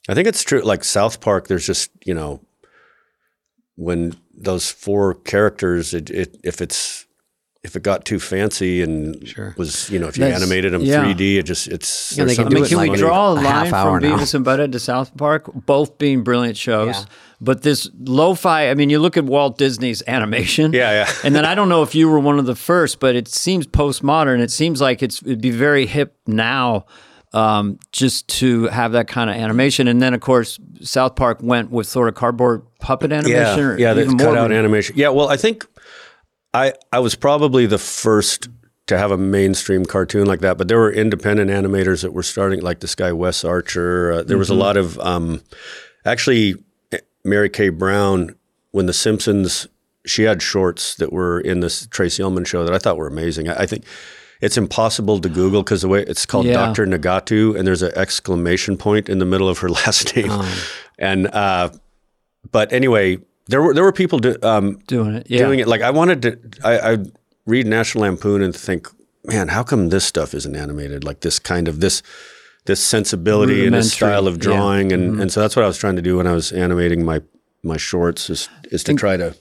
[0.08, 0.62] I think it's true.
[0.62, 2.40] Like South Park, there's just you know
[3.76, 7.06] when those four characters, it, it if it's
[7.62, 9.54] if it got too fancy and Sure.
[9.56, 11.04] was you know if you That's- animated them yeah.
[11.04, 13.32] 3D, it just it's Yeah, they can I mean, it can like we draw a
[13.32, 14.16] a line half from now.
[14.16, 16.96] Beavis and Butthead to South Park, both being brilliant shows?
[16.96, 17.04] Yeah.
[17.42, 20.72] But this lo-fi, I mean, you look at Walt Disney's animation.
[20.72, 21.12] Yeah, yeah.
[21.24, 23.66] and then I don't know if you were one of the first, but it seems
[23.66, 24.38] postmodern.
[24.38, 26.87] It seems like it's it'd be very hip now,
[27.33, 29.88] um, just to have that kind of animation.
[29.88, 33.59] And then, of course, South Park went with sort of cardboard puppet animation.
[33.59, 34.94] yeah, or yeah, even cut out animation.
[34.96, 35.66] Yeah, well, I think
[36.55, 38.48] I I was probably the first
[38.87, 42.61] to have a mainstream cartoon like that, but there were independent animators that were starting,
[42.61, 44.12] like this guy Wes Archer.
[44.12, 45.42] Uh, there was a lot of um,
[46.05, 46.55] actually
[47.24, 48.35] Mary Kay Brown
[48.70, 49.66] when The Simpsons.
[50.04, 53.48] She had shorts that were in this Tracey Ullman show that I thought were amazing.
[53.48, 53.85] I, I think
[54.40, 56.54] it's impossible to Google because the way it's called Yeah.
[56.54, 56.87] Dr.
[56.87, 60.32] Nagatu, and there's an exclamation point in the middle of her last name.
[60.98, 61.70] And uh,
[62.50, 65.26] but anyway, there were there were people do, um, doing it.
[65.30, 65.38] Yeah.
[65.46, 65.68] doing it.
[65.68, 66.98] Like I wanted to, I, I
[67.46, 68.88] read National Lampoon and think,
[69.24, 71.04] man, how come this stuff isn't animated?
[71.04, 72.02] Like this kind of this
[72.64, 74.42] this sensibility and this style of yeah.
[74.42, 77.05] drawing, and and so that's what I was trying to do when I was animating
[77.05, 77.22] my
[77.62, 79.35] my shorts is is to try to.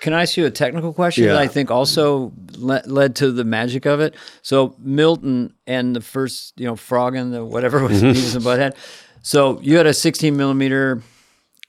[0.00, 3.44] Can I ask you a technical question that I think also le- led to the
[3.44, 4.16] magic of it?
[4.42, 8.06] So Milton and the first, you know, Frog and the whatever was Mm-hmm.
[8.10, 8.74] Beavis and Butthead.
[9.22, 11.02] So you had a 16 millimeter,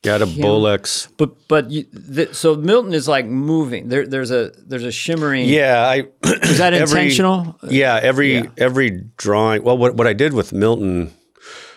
[0.04, 1.08] Got a Bolex.
[1.18, 3.88] but but you, th- so Milton is like moving.
[3.88, 5.48] There there's a there's a shimmering.
[5.48, 6.08] Yeah, I
[6.44, 7.58] Is that every- intentional?
[7.64, 9.64] Yeah, every every drawing.
[9.64, 11.14] Well, what what I did with Milton.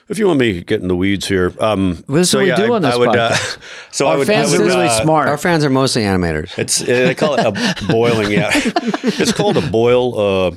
[0.09, 2.45] If you want me to get in the weeds here, um, Well, this so what
[2.45, 3.59] we yeah, do I, on this I would, uh, podcast.
[3.91, 5.29] so I Our would, fans I are really uh, smart.
[5.29, 6.57] Our fans are mostly animators.
[6.57, 8.31] It's uh, they call it a boiling.
[8.31, 10.19] Yeah, it's called a boil.
[10.19, 10.55] Uh,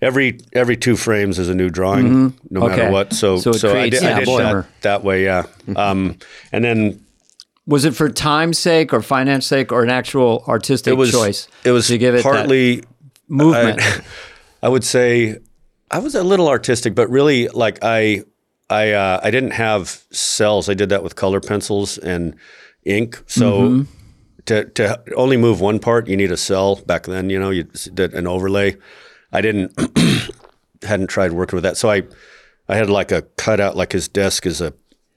[0.00, 2.80] every every two frames is a new drawing, no matter Mm-hmm.
[2.82, 2.90] Okay.
[2.92, 3.12] what.
[3.12, 4.62] So So it I creates did, I that did shimmer.
[4.62, 5.24] that that way.
[5.24, 6.16] Yeah, um,
[6.52, 7.03] and then
[7.66, 11.48] Was it for time's sake or finance sake or an actual artistic It was choice?
[11.64, 12.82] It was to give it partly
[13.28, 13.80] movement.
[13.80, 14.00] I,
[14.64, 15.38] I would say
[15.90, 18.22] I was a little artistic, but really like I
[18.68, 20.68] I uh, I didn't have cells.
[20.68, 22.34] I did that with color pencils and
[22.84, 23.22] ink.
[23.26, 23.82] So Mm-hmm.
[24.46, 26.76] to to only move one part, you need a cell.
[26.76, 28.76] Back then, you know, you did an overlay.
[29.32, 29.72] I didn't
[30.82, 32.02] hadn't tried working with that, so I
[32.68, 34.72] I had like a cutout, like his desk is a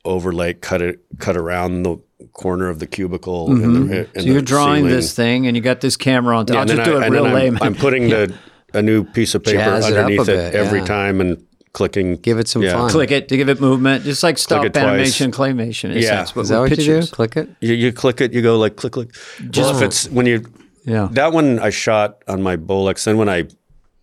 [0.06, 1.98] overlay cut it cut around the
[2.38, 3.50] corner of the cubicle.
[3.52, 4.19] And the, and Mm-hmm.
[4.19, 4.91] so you're the drawing ceiling.
[4.95, 6.45] this thing, and you got this camera on.
[6.47, 8.34] Yeah, I'll just do I, it real I'm, I'm putting the
[8.73, 10.86] a new piece of paper Jazz it up a underneath it, bit, every yeah.
[10.86, 12.15] time and clicking.
[12.17, 12.89] Give it some fun.
[12.89, 14.84] click it to give it movement, just like stop it twice.
[14.86, 15.93] animation, claymation.
[15.95, 16.02] Yeah.
[16.26, 17.08] sense, but Is that with what you do?
[17.08, 17.50] Click it.
[17.60, 19.10] You, you click it, you go like click click.
[19.56, 20.43] Well, if it's when you
[20.86, 21.08] Yeah.
[21.12, 23.04] that one I shot on my Bolex.
[23.06, 23.47] Then when I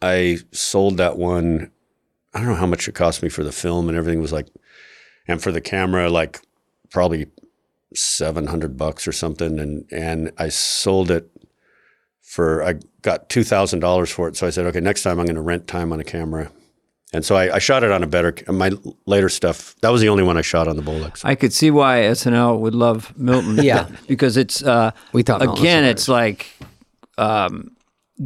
[0.02, 1.70] I sold that one,
[2.34, 4.48] I don't know how much it cost me for the film and everything was like,
[5.28, 6.40] and for the camera like
[6.90, 7.26] probably
[7.94, 9.58] seven hundred bucks or something.
[9.58, 11.30] And and I sold it
[12.22, 14.36] for I got two thousand dollars for it.
[14.36, 16.50] So I said, okay, next time I'm going to rent time on a camera.
[17.12, 18.72] And so I, I shot it on a better my
[19.06, 19.76] later stuff.
[19.82, 21.24] That was the only one I shot on the Bolex.
[21.24, 23.56] I could see why SNL would love Milton.
[23.62, 23.88] Yeah.
[24.08, 26.00] because it's uh, We thought Milton again, hilarious.
[26.00, 26.46] it's like
[27.16, 27.76] um,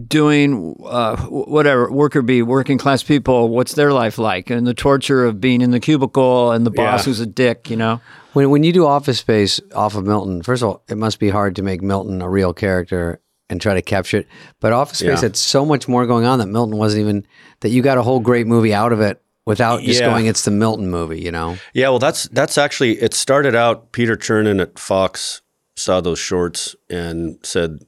[0.07, 3.51] doing uh, whatever worker bee, working class people.
[3.51, 7.01] What's their life like, and the torture of being in the cubicle and the boss
[7.01, 7.05] Yeah.
[7.11, 7.69] who's a dick.
[7.69, 8.01] You know,
[8.35, 11.31] When when you do Office Space off of Milton, first of all, it must be
[11.31, 14.27] hard to make Milton a real character and try to capture it.
[14.61, 15.21] But Office Space Yeah.
[15.23, 17.27] had so much more going on that Milton wasn't even
[17.61, 20.11] that you got a whole great movie out of it without just Yeah.
[20.11, 21.57] going it's the Milton movie, you know.
[21.73, 23.15] Yeah, well, that's that's actually it.
[23.15, 25.41] Started out Peter Chernin at Fox
[25.77, 27.79] saw those shorts and said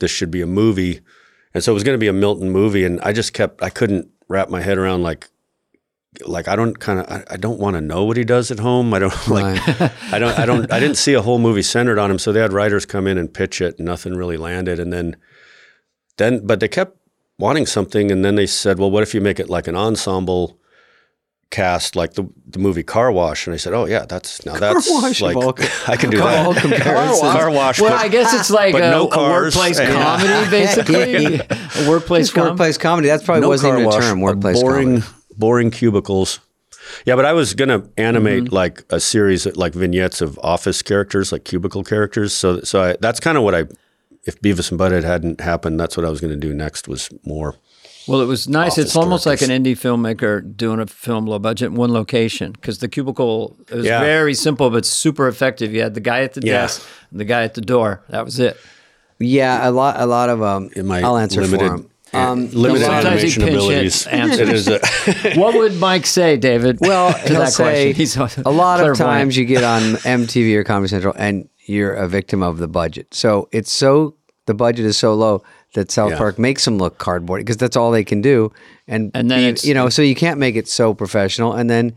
[0.00, 1.00] this should be a movie,
[1.52, 3.68] and so it was going to be a Milton movie, and I just kept I
[3.68, 5.28] couldn't wrap my head around like
[6.26, 8.58] like I don't kind of I, I don't want to know what he does at
[8.58, 8.92] home.
[8.94, 9.60] I don't like
[10.12, 12.18] I don't I don't I didn't see a whole movie centered on him.
[12.18, 15.16] So they had writers come in and pitch it, and nothing really landed, and then
[16.18, 16.96] then but they kept
[17.38, 20.58] wanting something, and then they said, well, what if you make it like an ensemble?
[21.50, 24.90] cast like the the movie Car Wash, and I said, "Oh yeah, that's now that's
[24.90, 25.54] Wash of like all-
[25.86, 27.20] I can do Car that." all comparisons.
[27.32, 29.92] Car Wash, well, but, I guess it's like a, no a workplace Yeah.
[29.92, 31.34] comedy, basically.
[31.36, 32.50] a workplace It's comedy.
[32.50, 33.08] workplace comedy.
[33.08, 34.18] That's probably no wasn't car even a wash, term.
[34.18, 35.06] a Workplace boring, comedy.
[35.36, 36.40] Boring cubicles.
[37.06, 38.54] Yeah, but I was gonna animate Mm-hmm.
[38.54, 42.32] like a series of like vignettes of office characters, like cubicle characters.
[42.34, 43.64] So, so I, that's kind of what I.
[44.26, 46.88] If Beavis and Butthead hadn't happened, that's what I was going to do next.
[46.88, 47.56] Was more.
[48.08, 48.76] Well, it was nice.
[48.76, 52.78] It's almost like an indie filmmaker doing a film low budget in one location because
[52.78, 54.00] the cubicle it was Yeah.
[54.00, 55.72] very simple but super effective.
[55.72, 56.52] You had the guy at the Yeah.
[56.62, 58.02] desk and the guy at the door.
[58.10, 58.58] That was it.
[59.18, 61.90] Yeah, a lot a lot of um In my I'll answer limited, for him.
[62.14, 64.06] Um, limited sometimes he animation pinch hit abilities.
[64.40, 66.78] It is a, what would Mike say, David?
[66.80, 68.28] Well, to he'll that say question?
[68.34, 72.06] He's a lot of times you get on MTV or Comedy Central and you're a
[72.08, 73.12] victim of the budget.
[73.14, 74.14] So it's so
[74.46, 75.42] the budget is so low
[75.74, 76.18] that South Yeah.
[76.18, 78.52] Park makes them look cardboard because that's all they can do.
[78.86, 81.52] And And then be- it's- you know, so you can't make it so professional.
[81.54, 81.94] And then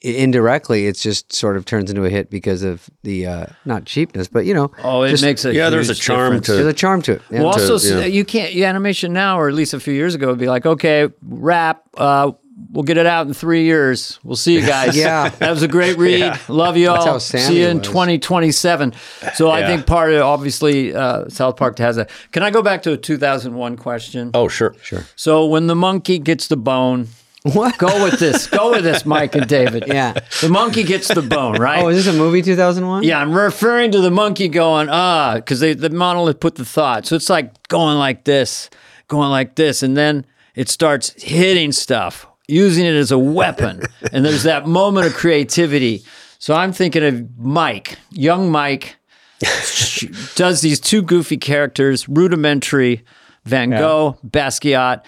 [0.00, 4.28] indirectly, it's just sort of turns into a hit because of the uh, not cheapness,
[4.28, 6.46] but you know, Oh, it just- makes a yeah, there's a charm difference.
[6.46, 6.56] to- it.
[6.56, 7.22] there's a charm to it.
[7.30, 7.38] Yeah.
[7.40, 8.06] Well, also, to- yeah.
[8.06, 10.66] you can't you animation now, or at least a few years ago, would be like,
[10.66, 11.82] okay, wrap.
[11.96, 12.32] Uh,
[12.72, 14.18] we'll get it out in three years.
[14.24, 14.96] We'll see you guys.
[14.96, 15.28] Yeah.
[15.28, 16.38] that was a great read.
[16.48, 17.04] Love you all.
[17.04, 18.92] how see you in 2027.
[19.34, 22.06] So I think part of obviously uh, South Park has a.
[22.32, 24.30] Can I go back to a 2001 question?
[24.34, 25.04] oh sure, sure.
[25.16, 27.08] So when the monkey gets the bone,
[27.54, 27.78] What?
[27.78, 28.46] go with this.
[28.46, 29.84] Go with this, Mike and David.
[29.96, 30.12] Yeah.
[30.42, 31.82] The monkey gets the bone, right?
[31.82, 33.04] Oh, is this a movie 2001?
[33.04, 37.06] Yeah, I'm referring to the monkey going, ah, because the monolith put the thought.
[37.06, 38.68] So it's like going like this,
[39.08, 43.82] going like this, and then it starts hitting stuff, using it as a weapon.
[44.12, 46.04] and there's that moment of creativity.
[46.38, 48.96] So I'm thinking of Mike, young Mike,
[50.34, 53.04] does these two goofy characters, rudimentary,
[53.46, 55.04] Van Gogh, Basquiat.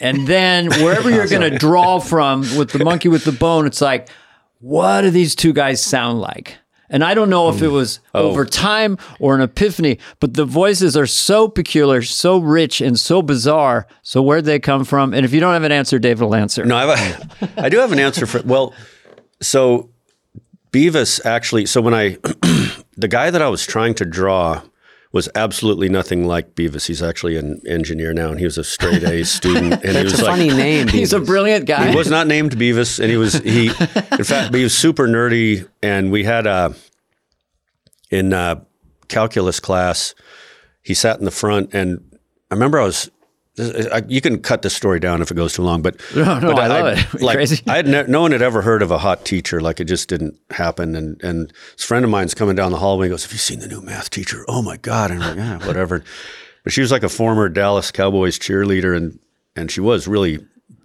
[0.00, 3.80] And then wherever you're going to draw from with the monkey with the bone, it's
[3.80, 4.08] like,
[4.60, 6.56] what do these two guys sound like?
[6.90, 7.74] And I don't know if it hmm.
[7.74, 8.28] was oh.
[8.28, 13.20] over time or an epiphany, but the voices are so peculiar, so rich, and so
[13.20, 13.86] bizarre.
[14.02, 15.12] So where'd they come from?
[15.12, 16.64] And if you don't have an answer, David will answer.
[16.64, 18.40] No, I, have a, I do have an answer for.
[18.42, 18.74] Well,
[19.42, 19.90] so
[20.72, 21.66] Beavis actually.
[21.66, 22.16] So when I,
[22.96, 24.62] the guy that I was trying to draw
[25.12, 26.86] was absolutely nothing like Beavis.
[26.86, 29.82] He's actually an engineer now, and he was a straight A student.
[29.84, 30.88] And he was a like, funny name.
[30.98, 31.90] He's a brilliant guy.
[31.90, 33.68] he was not named Beavis, and he was he.
[33.68, 33.74] In
[34.24, 36.74] fact, he was super nerdy, and we had a
[38.10, 38.60] in uh,
[39.08, 40.14] calculus class.
[40.82, 42.18] He sat in the front, and
[42.50, 43.17] I remember I was I,
[43.58, 46.54] Uh, you can cut the story down if it goes too long, but No, no,
[46.54, 47.06] but I love it.
[47.22, 47.62] Like crazy?
[47.66, 49.60] I had ne- no one had ever heard of a hot teacher.
[49.60, 50.94] Like it just didn't happen.
[50.94, 53.60] And and this friend of mine's coming down the hallway and goes, "Have you seen
[53.60, 54.44] the new math teacher?
[54.48, 56.04] Oh my god!" And I'm like, "Yeah, whatever."
[56.64, 59.18] But she was like a former Dallas Cowboys cheerleader, and
[59.56, 60.38] and she was really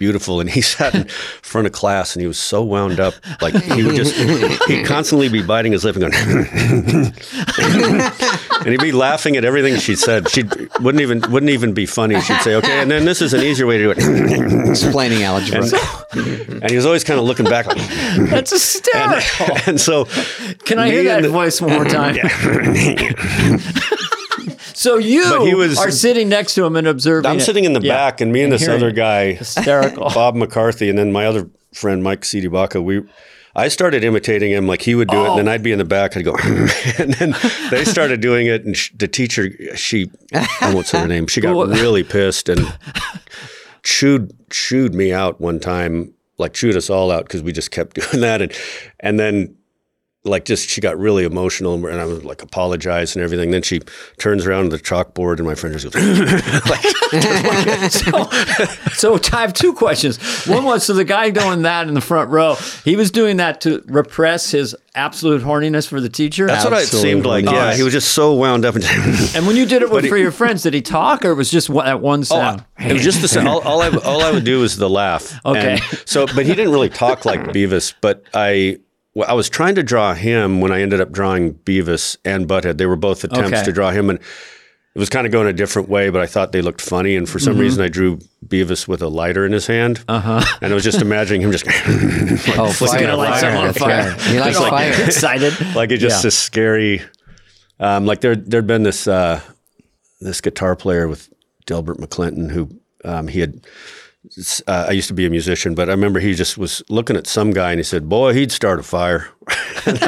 [0.03, 0.41] beautiful.
[0.41, 1.05] And he sat in
[1.41, 4.13] front of class, and he was so wound up, like he would just
[4.67, 6.13] he'd constantly be biting his lip and going,
[7.57, 10.29] and he'd be laughing at everything she said.
[10.29, 10.43] She
[10.81, 12.19] wouldn't even wouldn't even be funny.
[12.21, 14.69] She'd say, "Okay," and then this is an easier way to do it.
[14.69, 15.63] Explaining algebra.
[16.15, 17.67] and he was always kind of looking back.
[17.67, 17.77] Like,
[18.29, 19.57] That's hysterical.
[19.67, 20.05] and so,
[20.65, 22.17] Can I hear that and the- voice one more time?
[24.83, 27.29] So you was- are sitting next to him and observing.
[27.29, 27.41] I'm it.
[27.41, 27.95] sitting in the Yeah.
[27.95, 30.09] back, and me and And this other guy, Hysterical.
[30.13, 33.01] Bob McCarthy, and then my other friend Mike Sidibaka, we.
[33.55, 35.51] I started imitating him like he would do it, and then oh.
[35.51, 36.17] I'd be in the back.
[36.17, 36.35] I'd go,
[36.97, 37.35] and then
[37.69, 41.39] they started doing it, and sh- the teacher, she, I won't say her name, she
[41.39, 42.65] got really pissed and
[43.83, 47.95] chewed chewed me out one time, like chewed us all out because we just kept
[47.95, 48.51] doing that, and
[48.99, 49.55] and then
[50.25, 53.51] like just she got really emotional and I was like apologize and everything.
[53.51, 53.81] Then she
[54.17, 56.03] turns around to the chalkboard and my friend just goes
[57.93, 60.17] so, so I have two questions.
[60.47, 62.55] One was so the guy doing that in the front row,
[62.85, 66.47] he was doing that to repress his absolute horniness for the teacher.
[66.47, 67.45] That's what it seemed like.
[67.45, 67.75] Yeah, Oh.
[67.75, 68.75] he was just so wound up.
[68.75, 68.83] And
[69.35, 71.35] and when you did it with, he- for your friends, did he talk or it
[71.35, 72.63] was just one, that one Oh, sound?
[72.79, 73.47] it was just the sound.
[73.49, 75.37] All, all I all I would do was the laugh.
[75.45, 75.73] Okay.
[75.73, 77.93] And so, but he didn't really talk like Beavis.
[78.01, 78.77] But I,
[79.15, 82.77] well, I was trying to draw him when I ended up drawing Beavis and Butthead.
[82.77, 83.63] They were both attempts Okay.
[83.63, 86.09] to draw him, and it was kind of going a different way.
[86.09, 87.61] But I thought they looked funny, and for some Mm-hmm.
[87.61, 90.03] reason, I drew Beavis with a lighter in his hand.
[90.07, 90.57] Uh Uh-huh.
[90.61, 91.75] And I was just imagining him just like,
[92.57, 94.11] Oh, He's gonna light someone on fire.
[94.13, 94.93] He likes Like, fire.
[95.05, 95.53] Excited.
[95.75, 96.27] like it's just Yeah.
[96.27, 97.01] this scary.
[97.79, 99.41] Um, like there, there'd been this uh,
[100.21, 101.27] this guitar player with
[101.65, 102.69] Delbert McClinton who
[103.03, 103.65] um, he had.
[104.67, 107.27] Uh, I used to be a musician, but I remember he just was looking at
[107.27, 109.27] some guy and he said, "Boy, he'd start a fire."
[109.85, 110.01] and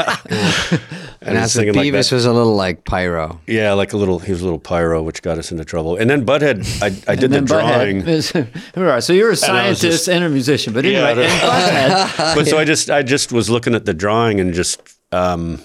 [1.21, 2.11] And that's thinking like that.
[2.11, 3.41] was a little like pyro.
[3.45, 4.19] Yeah, like a little.
[4.19, 5.97] He was a little pyro, which got us into trouble.
[5.97, 8.07] And then Butthead, I, I did the And drawing.
[8.07, 8.33] Is-
[8.75, 12.47] right, so you're a scientist just- and a musician, but Yeah, anyway, and Butthead, but
[12.47, 15.61] so I just I just was looking at the drawing and just um,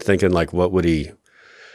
[0.00, 1.12] thinking like, what would he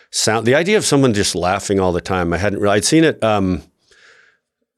[0.09, 0.45] sound?
[0.45, 2.33] The idea of someone just laughing all the time.
[2.33, 2.59] I hadn't.
[2.59, 3.23] really I'd seen it.
[3.23, 3.63] Um,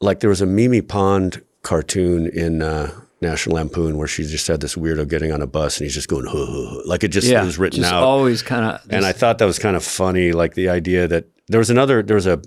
[0.04, 4.60] like there was a Mimi Pond cartoon in uh, National Lampoon where she just had
[4.62, 6.82] this weirdo getting on a bus and he's just going huh, huh, huh.
[6.86, 8.04] like it just yeah, was written just out.
[8.04, 8.82] always kind of.
[8.90, 12.04] and I thought that was kind of funny, like the idea that there was another,
[12.04, 12.42] there was a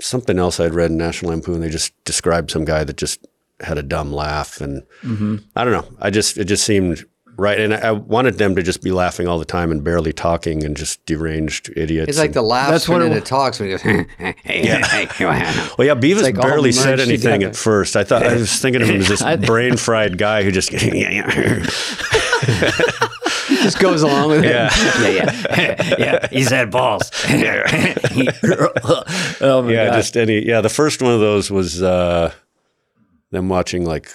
[0.00, 1.60] something else I'd read in National Lampoon.
[1.60, 3.26] They just described some guy that just
[3.60, 5.36] had a dumb laugh, and Mm-hmm.
[5.56, 5.96] I don't know.
[6.00, 7.04] I just it just seemed
[7.40, 10.12] right, and I, I wanted them to just be laughing all the time and barely
[10.12, 12.10] talking and just deranged idiots.
[12.10, 14.06] It's like the laugh That's what when it it talks when he goes, hey,
[14.44, 15.68] hey, hey, hey.
[15.78, 17.48] Well, yeah, Beavis like barely said anything together.
[17.48, 17.96] at first.
[17.96, 20.70] I thought I was thinking of him as this brain fried guy who just
[23.48, 24.50] just goes along with it.
[24.50, 24.70] yeah.
[25.00, 27.10] yeah, yeah, he's had balls.
[29.40, 29.94] oh my yeah, God.
[29.94, 30.46] just any.
[30.46, 32.32] Yeah, the first one of those was uh,
[33.30, 34.10] them watching like.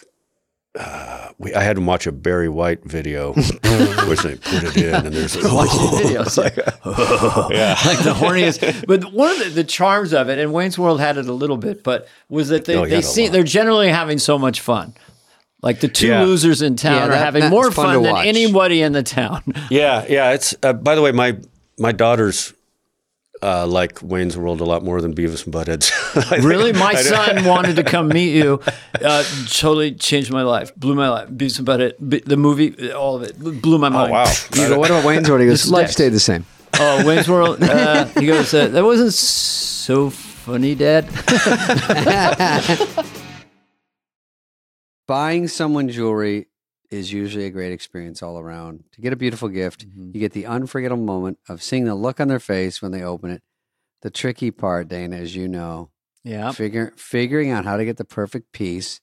[0.77, 4.93] Uh, we, I had them watch a Barry White video, which they put it in,
[4.93, 6.37] and there's like, videos.
[7.51, 8.85] yeah, like the horniest.
[8.87, 11.57] But one of the, the charms of it, and Wayne's World had it a little
[11.57, 13.31] bit, but was that they, Oh, they see lot.
[13.33, 14.93] they're generally having so much fun.
[15.61, 16.23] Like the two Yeah.
[16.23, 18.27] losers in town Yeah, are that- having more fun fun, than watch.
[18.27, 19.41] anybody in the town.
[19.69, 20.31] yeah, yeah.
[20.33, 21.37] It's uh, by the way, my
[21.79, 22.53] my daughters
[23.45, 25.83] uh, like Wayne's World a lot more than Beavis and Butthead.
[26.17, 28.59] I think- really, my son wanted to come meet you.
[28.95, 31.27] Uh, totally changed my life, blew my life.
[31.35, 31.93] Beats about it.
[32.09, 34.11] B- The movie, all of it, blew my Oh mind.
[34.11, 34.25] wow!
[34.55, 35.41] You go, what about Wayne's World?
[35.41, 36.45] He goes, life stayed the same.
[36.79, 37.59] Oh, Wayne's World.
[37.61, 41.05] Uh, he goes, uh, that wasn't so funny, Dad.
[45.07, 46.47] Buying someone jewelry
[46.91, 48.83] is usually a great experience all around.
[48.93, 50.11] To get a beautiful gift, Mm-hmm.
[50.13, 53.31] you get the unforgettable moment of seeing the look on their face when they open
[53.31, 53.41] it.
[54.01, 55.89] The tricky part, Dana, as you know,
[56.23, 56.51] Yeah.
[56.51, 59.01] figure, figuring out how to get the perfect piece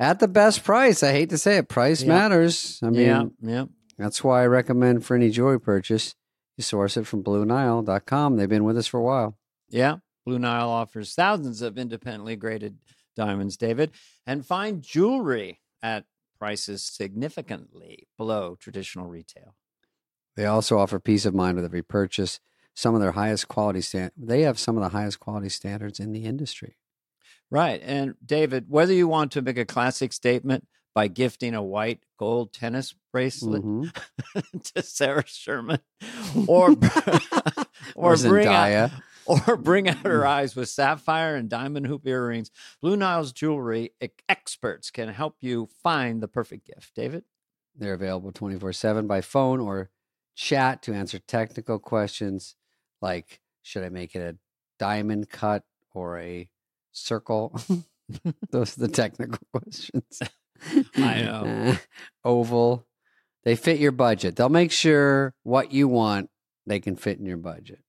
[0.00, 1.02] at the best price.
[1.02, 2.08] I hate to say it, price Yeah.
[2.08, 2.80] matters.
[2.82, 3.24] I mean, Yeah.
[3.40, 3.64] Yeah.
[3.98, 6.14] that's why I recommend for any jewelry purchase,
[6.56, 8.36] you source it from BlueNile.com.
[8.36, 9.36] They've been with us for a while.
[9.68, 9.96] Yeah.
[10.24, 12.78] Blue Nile offers thousands of independently graded
[13.14, 13.90] diamonds, David,
[14.26, 16.06] and find jewelry at
[16.38, 19.54] prices significantly below traditional retail.
[20.36, 22.40] They also offer peace of mind with every purchase.
[22.74, 24.10] Some of their highest quality stand.
[24.16, 26.76] They have some of the highest quality standards in the industry.
[27.50, 27.80] Right.
[27.84, 32.52] And David, whether you want to make a classic statement by gifting a white gold
[32.52, 33.94] tennis bracelet Mhm.
[34.74, 35.78] to Sarah Sherman
[36.48, 36.76] or or
[37.94, 38.90] Or bring Zendaya.
[39.26, 42.50] Or bring out her eyes with sapphire and diamond hoop earrings.
[42.80, 43.90] Blue Nile's jewelry
[44.28, 46.94] experts can help you find the perfect gift.
[46.94, 47.24] David?
[47.76, 49.90] They're available 24 7 by phone or
[50.36, 52.56] chat to answer technical questions
[53.00, 54.36] like should I make it a
[54.78, 56.48] diamond cut or a
[56.92, 57.58] circle?
[58.50, 60.20] Those are the technical questions.
[60.96, 61.72] I know.
[61.72, 61.76] Uh,
[62.24, 62.86] oval.
[63.44, 64.36] They fit your budget.
[64.36, 66.30] They'll make sure what you want,
[66.66, 67.83] they can fit in your budget.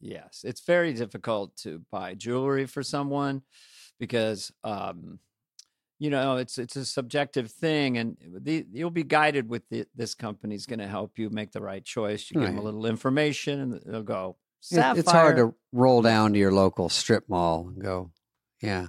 [0.00, 3.42] Yes, it's very difficult to buy jewelry for someone
[3.98, 5.18] because um,
[5.98, 10.14] you know it's it's a subjective thing, and the, you'll be guided with the, this
[10.14, 12.30] company's going to help you make the right choice.
[12.30, 14.36] You give them a little information, and they'll go.
[14.70, 18.10] It- it's hard to roll down to your local strip mall and go,
[18.62, 18.88] yeah,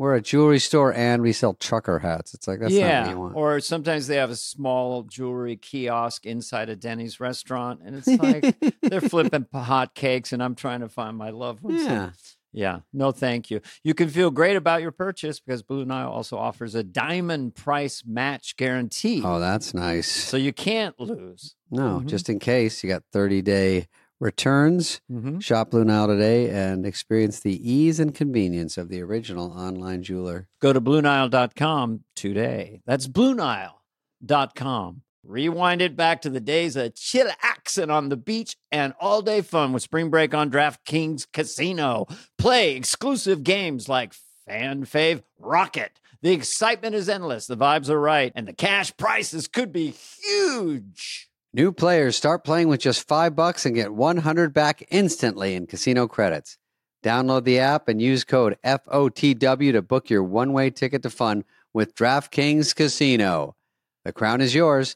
[0.00, 2.32] we're a jewelry store and we sell trucker hats.
[2.32, 3.36] It's like, that's not yeah, what you want.
[3.36, 8.56] or sometimes they have a small jewelry kiosk inside a Denny's restaurant, and it's like
[8.82, 11.82] they're flipping hot cakes, and I'm trying to find my loved ones.
[11.84, 12.10] So, yeah.
[12.52, 13.60] yeah, no, thank you.
[13.84, 18.02] You can feel great about your purchase because Blue Nile also offers a diamond price
[18.06, 20.10] match guarantee, Oh, that's nice.
[20.10, 21.56] so you can't lose.
[21.70, 22.06] no, Mhm.
[22.06, 23.86] just in case you got 30 day
[24.20, 25.00] returns.
[25.10, 25.40] Mm-hmm.
[25.40, 30.46] Shop Blue Nile today and experience the ease and convenience of the original online jeweler.
[30.60, 32.82] Go to BlueNile.com today.
[32.86, 35.02] That's BlueNile.com.
[35.22, 39.42] Rewind it back to the days of chill chillaxing on the beach and all day
[39.42, 42.06] fun with spring break on DraftKings Casino.
[42.38, 44.14] Play exclusive games like
[44.46, 46.00] Fan Fave Rocket.
[46.22, 51.29] The excitement is endless, the vibes are right, and the cash prizes could be huge.
[51.52, 56.06] New players start playing with just five bucks and get 100 back instantly in casino
[56.06, 56.56] credits.
[57.02, 61.42] Download the app and use code FOTW to book your one way ticket to fun
[61.74, 63.56] with DraftKings Casino.
[64.04, 64.94] The crown is yours.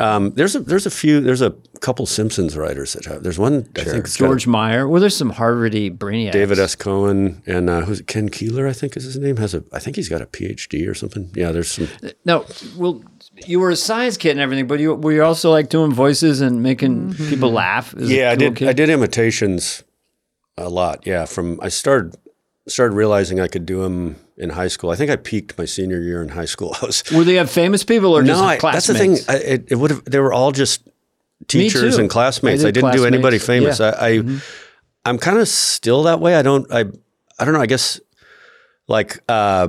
[0.00, 3.24] Um, there's a there's a few there's a couple Simpsons writers that have.
[3.24, 4.86] There's one I think it's got George Meyer.
[4.86, 6.32] Well, there's some Harvardy brainiacs.
[6.32, 6.76] David X.
[6.76, 8.06] Cohen and uh, who's it?
[8.06, 9.38] Ken Keeler, I think is his name.
[9.38, 11.30] Has a I think he's got a PhD or something.
[11.34, 11.88] Yeah, there's some.
[12.24, 12.46] No,
[12.76, 13.02] well,
[13.46, 16.40] you were a science kid and everything, but you were you also like doing voices
[16.40, 17.92] and making people laugh?
[17.96, 18.54] as a Yeah, I did.
[18.54, 18.68] kid?
[18.68, 19.82] I did imitations
[20.56, 21.06] a lot.
[21.06, 22.16] Yeah, from I started
[22.68, 24.90] started realizing I could do them in high school.
[24.90, 26.76] I think I peaked my senior year in high school.
[26.82, 29.18] I was Were they have famous people or just no, I, that's the thing.
[29.28, 30.04] I, it, it would have.
[30.04, 30.88] They were all just
[31.46, 32.62] teachers and classmates.
[32.62, 33.80] I did didn't do anybody famous.
[33.80, 33.92] Yeah.
[33.92, 34.36] Mm-hmm.
[34.36, 34.40] I, I
[35.10, 36.34] I'm kind of still that way.
[36.36, 36.70] I don't.
[36.72, 36.84] I
[37.38, 37.60] I don't know.
[37.60, 38.00] I guess
[38.86, 39.68] like uh,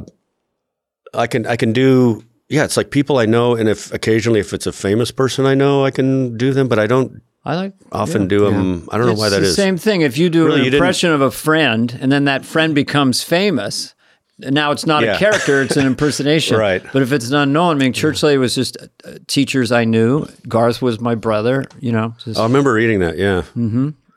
[1.14, 2.24] I can I can do.
[2.48, 5.54] Yeah, it's like people I know, and if occasionally if it's a famous person I
[5.54, 6.68] know, I can do them.
[6.68, 7.74] But I don't I like.
[7.92, 8.90] often do them.
[8.92, 9.56] I don't know It's why that the is.
[9.56, 10.02] Same thing.
[10.02, 13.94] If you do Really, an impression of a friend, and then that friend becomes famous,
[14.40, 16.58] now it's not a character; it's an impersonation.
[16.58, 16.84] Right.
[16.94, 20.26] But if it's an unknown, I mean, Church Lady was just uh, teachers I knew.
[20.48, 21.66] Garth was my brother.
[21.80, 23.18] You know, just, I remember reading that.
[23.18, 23.44] Yeah.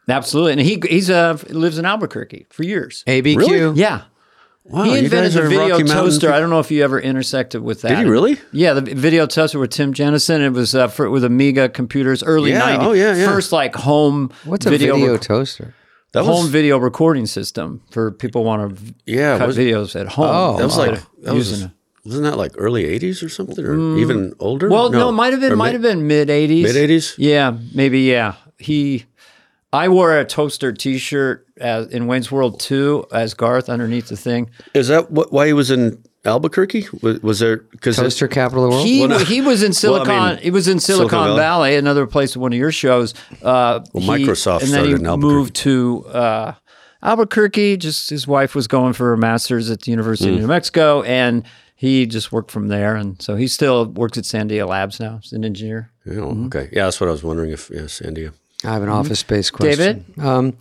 [0.08, 0.52] absolutely.
[0.52, 3.04] And he he's uh, lives in Albuquerque for years.
[3.06, 3.36] ABQ.
[3.36, 3.80] Really?
[3.80, 4.02] Yeah.
[4.64, 6.20] Wow, he you invented guys the are video toaster.
[6.28, 6.34] people.
[6.36, 7.88] I don't know if you ever intersected with that.
[7.88, 8.38] Did he really?
[8.52, 10.40] Yeah, the video toaster with Tim Jenison.
[10.40, 12.84] It was uh, for, with Amiga computers, early Yeah, 90s.
[12.84, 13.26] oh, yeah, yeah.
[13.26, 15.74] First, like home What's a video, rec- toaster?
[16.12, 19.38] That home was video recording system for people want to yeah.
[19.38, 20.28] cut Was, videos at home.
[20.28, 21.68] Oh, that was like that was
[22.04, 23.98] wasn't that like early '80s or something, or mm.
[23.98, 24.68] even older?
[24.68, 26.62] well, no, it might have been might mid- have been mid '80s.
[26.62, 27.14] mid '80s.
[27.16, 28.00] Yeah, maybe.
[28.00, 29.06] Yeah, he.
[29.74, 34.50] I wore a toaster T-shirt as, in Wayne's World 2 as Garth underneath the thing.
[34.74, 36.86] Is that what, why he was in Albuquerque?
[37.02, 38.86] Was, was there because Toaster capital of the world.
[38.86, 39.18] He Well, no.
[39.18, 40.28] he was in Well, I Silicon.
[40.36, 41.70] mean, he was in Silicon, Silicon Valley.
[41.70, 41.76] Valley.
[41.76, 43.14] another place at one of your shows.
[43.42, 45.34] Uh, Well, he- Microsoft and then he started in Albuquerque.
[45.34, 46.54] moved to uh,
[47.02, 47.76] Albuquerque.
[47.78, 50.34] Just his wife was going for a master's at the University Mm.
[50.34, 51.42] of New Mexico, and
[51.74, 52.94] he just worked from there.
[52.94, 55.18] And so he still works at Sandia Labs now.
[55.22, 55.90] He's an engineer.
[56.08, 56.68] Oh, okay.
[56.72, 58.32] Yeah, that's what I was wondering if yeah, Sandia.
[58.64, 60.04] I have an office space question.
[60.16, 60.24] David?
[60.24, 60.56] Um,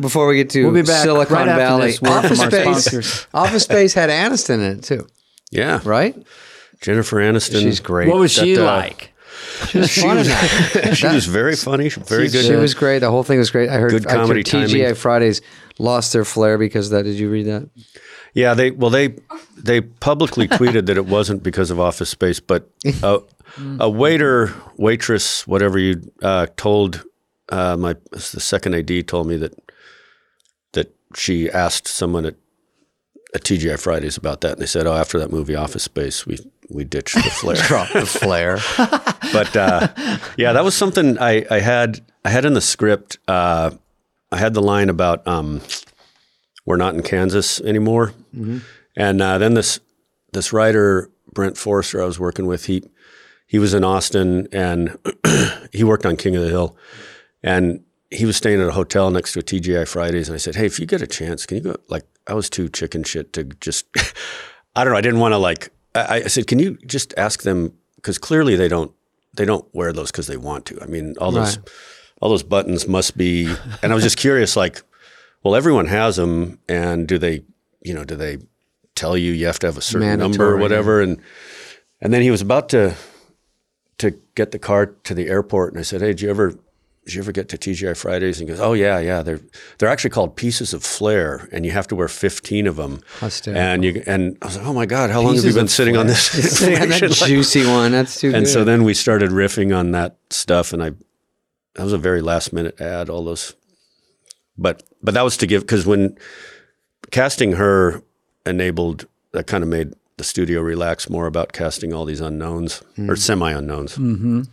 [0.00, 3.26] before we get to We'll be back Silicon right after Valley, this Office Space.
[3.34, 5.06] Office Space had Aniston in it too,
[5.50, 6.16] Yeah, right?
[6.80, 7.62] Jennifer Aniston.
[7.62, 8.08] She's great.
[8.08, 9.12] What was she That, uh, like?
[9.68, 10.92] She was fun in that.
[10.96, 12.44] She was very funny, very good.
[12.44, 12.98] She was great.
[13.00, 13.68] The whole thing was great.
[13.68, 14.94] I heard, Good I heard comedy TGI timing.
[14.94, 15.40] Fridays
[15.78, 17.04] lost their flair because of that.
[17.04, 17.68] Did you read that?
[18.34, 19.14] Yeah, they well they
[19.56, 22.68] they publicly tweeted that it wasn't because of Office Space, but
[23.02, 23.20] a,
[23.78, 27.04] a waiter, waitress, whatever you uh, told
[27.50, 29.63] uh, my the second AD told me that that
[31.16, 32.36] she asked someone at
[33.34, 36.38] at TGI Fridays about that, and they said, "Oh, after that movie Office Space, we
[36.70, 38.58] we ditched the flare, Drop the flair.
[39.32, 39.88] but uh,
[40.36, 43.18] yeah, that was something I, I had I had in the script.
[43.26, 43.72] Uh,
[44.30, 45.60] I had the line about um,
[46.64, 48.12] we're not in Kansas anymore,
[48.96, 49.80] and uh, then this
[50.32, 52.84] this writer Brent Forrester I was working with he
[53.46, 54.98] he was in Austin and
[55.72, 56.76] he worked on King of the Hill,
[57.42, 60.54] and he was staying at a hotel next to a TGI Fridays, and I said,
[60.54, 61.76] hey, if you get a chance, can you go?
[61.88, 63.86] Like I was too chicken shit to just
[64.76, 64.98] I don't know.
[64.98, 65.70] I didn't want to like.
[65.94, 68.92] I, I said, can you just ask them because clearly they don't
[69.34, 70.80] they don't wear those because they want to.
[70.82, 71.58] I mean, all those
[72.20, 73.52] all those buttons must be.
[73.82, 74.82] And I was just curious, like,
[75.42, 77.42] well, everyone has them, and do they,
[77.82, 78.38] you know, do they
[78.94, 81.00] tell you you have to have a certain number or whatever?
[81.02, 81.20] And
[82.00, 82.94] and then he was about to
[83.98, 86.54] to get the car to the airport, and I said, hey, did you ever
[87.04, 88.40] did you ever get to TGI Fridays?
[88.40, 89.22] And goes, oh yeah, yeah.
[89.22, 89.40] They're
[89.78, 93.00] they're actually called pieces of flair, and you have to wear fifteen of them.
[93.20, 93.62] Hysterical.
[93.62, 95.96] And you and I was like, oh my god, how long have you been sitting
[95.96, 96.22] on this?
[96.58, 97.02] Sitting on that?
[97.02, 97.92] Like, juicy one.
[97.92, 98.50] That's too and good.
[98.50, 100.90] so then we started riffing on that stuff, and I
[101.74, 103.10] that was a very last minute ad.
[103.10, 103.54] All those,
[104.56, 106.16] but but that was to give because when
[107.10, 108.02] casting her
[108.46, 113.10] enabled that kind of made the studio relax more about casting all these unknowns Hmm.
[113.10, 113.98] or semi unknowns.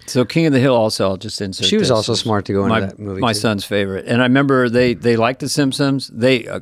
[0.08, 1.68] So King of the Hill also I'll just insert.
[1.68, 1.96] She was this.
[1.96, 3.22] also smart to go into my, that movie.
[3.22, 3.40] My too.
[3.40, 6.10] son's favorite, and I remember they they liked The Simpsons.
[6.14, 6.62] They uh,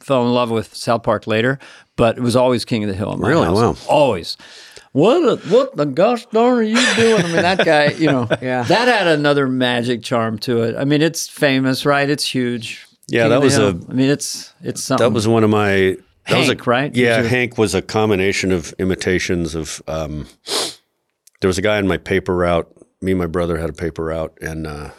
[0.00, 1.58] fell in love with South Park later,
[1.96, 3.12] but it was always King of the Hill.
[3.12, 3.46] In my Really?
[3.46, 3.86] house.
[3.86, 3.94] Wow.
[3.94, 4.36] Always.
[4.92, 7.22] What a, what the gosh darn are you doing?
[7.24, 8.62] I mean, that guy, you know, Yeah.
[8.62, 10.76] that had another magic charm to it.
[10.76, 12.08] I mean, it's famous, right?
[12.08, 12.86] It's huge.
[13.08, 13.68] Yeah, King that was Hill.
[13.70, 15.04] a- I mean, it's it's something.
[15.04, 15.96] That was one of my.
[16.28, 16.94] That was Hank, a, right?
[16.96, 19.82] Yeah, Was your- Hank was a combination of imitations of.
[19.86, 20.26] Um,
[21.40, 22.66] there was a guy in my paper route.
[23.02, 24.90] Me and my brother had a paper route, and uh,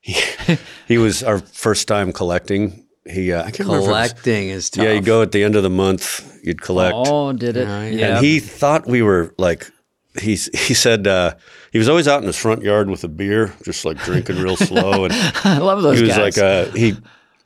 [0.00, 0.20] he
[0.86, 2.84] he was our first time collecting.
[3.08, 3.78] He uh, I can't remember.
[3.78, 4.84] was- Collecting is tough.
[4.84, 6.94] Yeah, you go at the end of the month, you'd collect.
[6.94, 7.66] Oh, did it?
[7.66, 8.16] Yeah, Yeah.
[8.16, 9.70] And he thought we were like,
[10.20, 11.34] he's, he said uh,
[11.72, 14.58] he was always out in his front yard with a beer, just like drinking real
[14.58, 15.04] slow.
[15.04, 15.14] And
[15.44, 16.36] I love those he was guys.
[16.36, 16.96] like, uh, he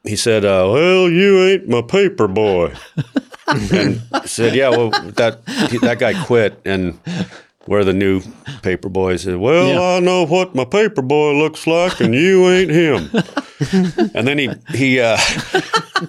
[0.05, 2.73] he said, uh, "Well, you ain't my paper boy,"
[3.47, 5.45] and said, "Yeah, well, that
[5.83, 6.99] that guy quit, and
[7.67, 8.21] we're the new
[8.63, 9.81] paper boy." He said, "Well, Yeah.
[9.97, 13.11] I know what my paper boy looks like, and you ain't him."
[14.15, 15.17] and then he he uh,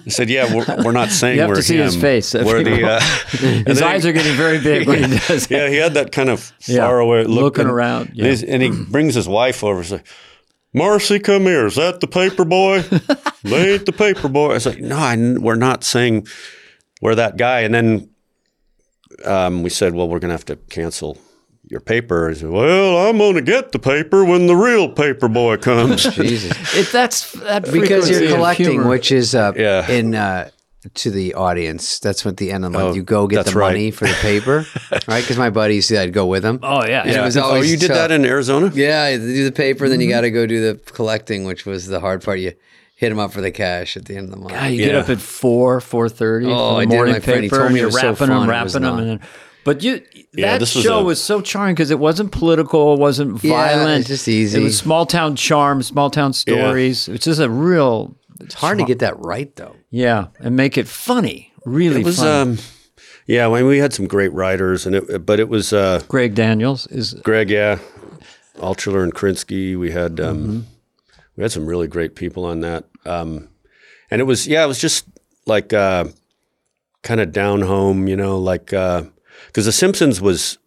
[0.08, 2.84] said, "Yeah, we're, we're not saying You have we're to see his face We're the
[2.84, 3.00] uh,
[3.66, 5.50] His eyes are getting very big when he does that.
[5.50, 8.24] yeah, he had that kind of Yeah, away look looking and- around, And, yeah.
[8.26, 10.00] he's- and he brings his wife over and says,
[10.74, 11.66] Marcy, come here.
[11.66, 12.80] Is that the paper boy?
[13.44, 14.50] they ain't the paper boy.
[14.50, 16.26] I was like, no, I, we're not saying
[17.00, 17.60] we're that guy.
[17.60, 18.10] And then
[19.24, 21.16] um, we said, well, we're going to have to cancel
[21.70, 22.28] your paper.
[22.28, 26.02] He said, well, I'm going to get the paper when the real paper boy comes.
[26.14, 26.52] Jesus.
[26.76, 29.88] It, that's that because you're collecting, which is uh, Yeah.
[29.88, 30.50] in uh,
[30.92, 31.98] to the audience.
[31.98, 33.68] That's what the end of the month Oh, you go get the right.
[33.72, 34.66] money for the paper,
[35.08, 35.22] right?
[35.22, 36.60] Because my buddies, I'd go with them.
[36.62, 37.24] Oh yeah, And it yeah.
[37.24, 37.96] was oh, you did tough.
[37.96, 38.70] that in Arizona?
[38.74, 39.90] Yeah, you do the paper, Mm-hmm.
[39.90, 42.38] then you got to go do the collecting, which was the hard part.
[42.40, 42.52] You
[42.96, 44.52] hit them up for the cash at the end of the month.
[44.54, 46.46] God, you get up at four, four thirty.
[46.46, 46.94] Oh, for I the did.
[46.96, 48.28] morning My friend, he paper, told and me you're was so wrapping fun.
[48.28, 49.20] them, It wrapping them, and then.
[49.64, 50.02] But you,
[50.34, 53.42] Yeah, that this was show a- was so charming because it wasn't political, it wasn't
[53.42, 54.00] Yeah, violent.
[54.00, 54.60] it's just easy.
[54.60, 57.08] It was small town charm, small town stories.
[57.08, 59.76] It's just a real, It's hard to get that right, though.
[59.90, 61.52] yeah, and make it funny.
[61.64, 62.30] Really, It was, funny.
[62.52, 62.58] um,
[63.26, 66.34] yeah, I mean, we had some great writers, and it, but it was, uh, Greg
[66.34, 67.78] Daniels is Greg, yeah,
[68.58, 69.78] Altschuler and Krinsky.
[69.78, 70.60] We had um, Mm-hmm.
[71.36, 73.48] we had some really great people on that, um,
[74.10, 75.06] and it was yeah, it was just
[75.46, 76.04] like uh,
[77.02, 80.58] kind of down home, you know, like because The Simpsons was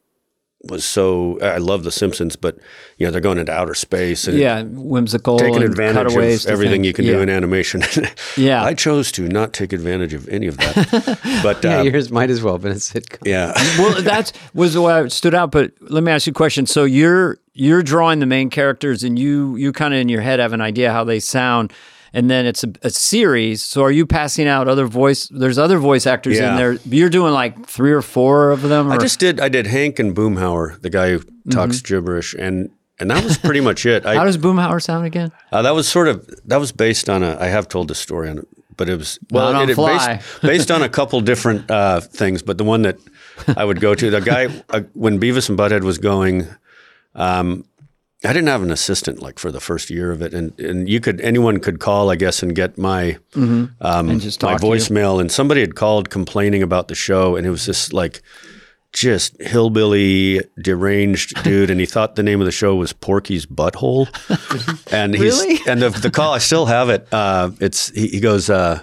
[0.63, 2.57] was so I love The Simpsons, but
[2.97, 5.37] you know they're going into outer space and Yeah, whimsical.
[5.37, 7.13] taking and advantage cutaways of everything you can yeah.
[7.13, 7.83] do in animation.
[8.35, 8.63] Yeah.
[8.63, 11.19] I chose to not take advantage of any of that.
[11.43, 13.25] but Yeah, uh, yours might as well have been a sitcom.
[13.25, 15.51] yeah, well, that was what stood out.
[15.51, 16.65] But let me ask you a question.
[16.65, 20.39] So you're you're drawing the main characters, and you you kind of in your head
[20.39, 21.71] have an idea how they sound,
[22.13, 23.63] and then it's a, a series.
[23.63, 25.27] So are you passing out other voice?
[25.27, 26.73] There's other voice actors in there.
[26.85, 28.89] You're doing like three or four of them.
[28.89, 28.93] Or?
[28.93, 29.39] I just did.
[29.39, 33.61] I did Hank and Boomhauer, the guy who talks gibberish, and and that was pretty
[33.61, 34.05] much it.
[34.05, 34.17] I, Mm-hmm.
[34.19, 35.31] how does Boomhauer sound again?
[35.51, 37.37] Uh, that was sort of that was based on a.
[37.39, 39.75] I have told the story on it, but it was well Not on it, it
[39.75, 40.15] fly.
[40.15, 42.41] based, based on a couple different uh, things.
[42.41, 42.97] But the one that
[43.55, 46.47] I would go to, the guy uh, when Beavis and Butthead was going,
[47.15, 47.65] um,
[48.23, 50.99] I didn't have an assistant like for the first year of it, and and you
[50.99, 54.73] could anyone could call, I guess, and get my um, And my talk to you.
[54.73, 58.21] voicemail, and somebody had called complaining about the show, and it was just like.
[58.93, 64.07] Just hillbilly deranged dude, and he thought the name of the show was Porky's Butthole,
[64.91, 65.59] and he's Really?
[65.67, 67.05] and the the call I still have it.
[67.11, 68.81] Uh, it's he, he goes, uh,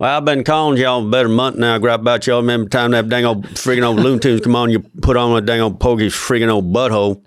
[0.00, 1.74] "Well, I've been calling y'all about a month now.
[1.74, 2.40] I Grab about y'all.
[2.40, 5.36] Remember the time that dang old friggin' old Looney Tunes come on, you put on
[5.36, 7.22] a dang old Porky's friggin' old butthole,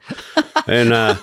[0.67, 1.15] and uh,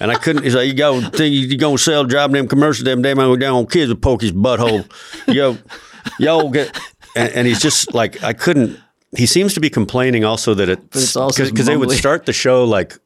[0.00, 0.44] and I couldn't.
[0.44, 3.54] He's like, you go think you gonna sell driving them commercials, them damn old damn
[3.54, 4.84] old kids with Porky's butthole,
[5.26, 5.56] yo,
[6.18, 6.78] yo get."
[7.16, 8.78] And, and he's just like, I couldn't.
[9.16, 12.64] He seems to be complaining also that it it's because they would start the show
[12.64, 12.98] like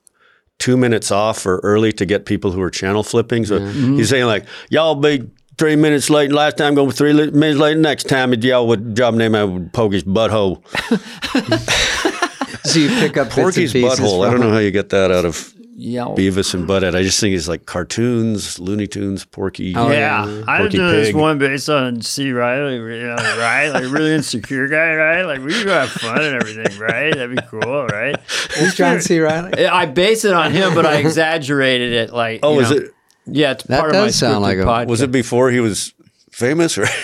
[0.59, 3.45] two minutes off or early to get people who are channel flipping.
[3.45, 3.97] So Mm-hmm.
[3.97, 5.29] he's saying like, y'all be
[5.59, 8.33] three minutes late last time, go three li- minutes late next time.
[8.33, 10.63] If y'all would job name I would poke his butthole.
[12.65, 14.27] So you pick up bits and Porky's pieces butthole.
[14.27, 16.03] I don't know how you get that out of Yeah.
[16.03, 16.95] Beavis and Butthead.
[16.95, 19.75] I just think it's like cartoons, Looney Tunes, Porky.
[19.75, 21.17] Oh, Yeah, I Porky did this Pig.
[21.17, 22.31] one based on C.
[22.31, 23.69] Reilly, you know, right?
[23.69, 25.23] Like really insecure guy, right?
[25.23, 27.15] Like we could have fun and everything, right?
[27.15, 28.19] That'd be cool, right?
[28.59, 29.19] Who's John C.
[29.19, 29.67] Reilly?
[29.67, 32.13] I base it on him, but I exaggerated it.
[32.13, 32.77] Like, Oh, you is know.
[32.77, 32.95] it?
[33.31, 34.87] Yeah, it's That part of my does sound like scripted a- podcast.
[34.89, 35.93] Was it before he was
[36.31, 36.87] famous or?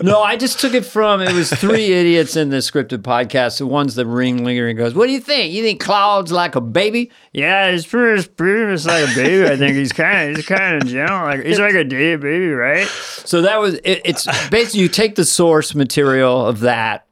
[0.00, 3.58] No, I just took it from it was three idiots in the scripted podcast.
[3.58, 5.52] The one's the ringleader and goes, "What do you think?
[5.52, 9.44] You think Claude's like a baby?" Yeah, he's pretty, pretty much like a baby.
[9.50, 11.18] I think he's kind of, he's kind of gentle.
[11.24, 12.86] Like he's like a day baby, right?
[12.86, 17.06] So that was it, it's basically you take the source material of that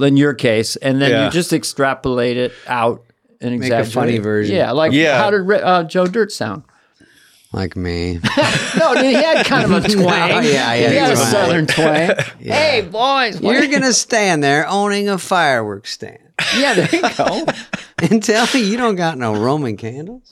[0.00, 1.24] in your case, and then Yeah.
[1.26, 3.04] you just extrapolate it out
[3.42, 4.56] and Make a funny version.
[4.56, 5.18] Yeah, like Yeah.
[5.18, 6.62] how did uh, Joe Dirt sound?
[7.52, 8.18] Like me.
[8.78, 10.06] No, he had kind of a twang.
[10.06, 12.10] yeah, yeah, he he had a was a southern twang.
[12.40, 16.18] Hey, boys, what- You're gonna stand there owning a fireworks stand
[16.56, 17.44] yeah, there you go.
[17.98, 20.22] and tell me you don't got no Roman candles.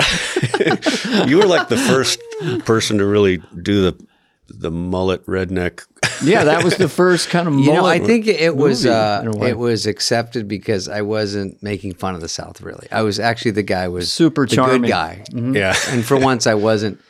[1.26, 2.18] you were like the first
[2.64, 4.06] person to really do the
[4.50, 5.86] the mullet redneck.
[6.22, 9.28] Yeah, that was the first kind of You know, I think it was uh, in
[9.28, 9.50] a way.
[9.50, 12.60] it was accepted because I wasn't making fun of the South.
[12.60, 14.82] Really, I was actually the guy was Super the charming.
[14.82, 15.74] good guy, Yeah.
[15.88, 17.00] and for once I wasn't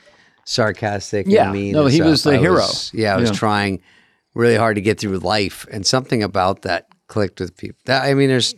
[0.45, 1.27] sarcastic.
[1.29, 1.45] Yeah.
[1.45, 1.73] and mean.
[1.73, 2.55] No, and he was the I hero.
[2.57, 3.37] was- yeah, I was Yeah.
[3.37, 3.81] trying
[4.35, 7.79] really hard to get through life, and something about that clicked with people.
[7.87, 8.55] That I mean, there's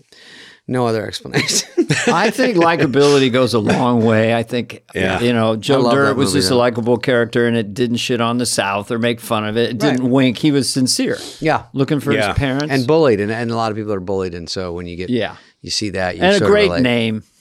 [0.68, 1.68] no other explanation.
[2.06, 4.34] I think likability goes a long way.
[4.34, 5.20] I think, Yeah.
[5.20, 8.20] you know, Joe love Dirt was movie, just a likable character and it didn't shit
[8.20, 9.70] on the South or make fun of it.
[9.70, 10.10] It didn't Right.
[10.10, 10.38] wink.
[10.38, 12.28] He was sincere, yeah, looking for Yeah.
[12.28, 12.72] his parents.
[12.72, 15.10] and bullied, and, and a lot of people are bullied, and so when you get
[15.10, 15.36] yeah.
[15.60, 16.82] you see that, you And a great relate.
[16.82, 17.22] name.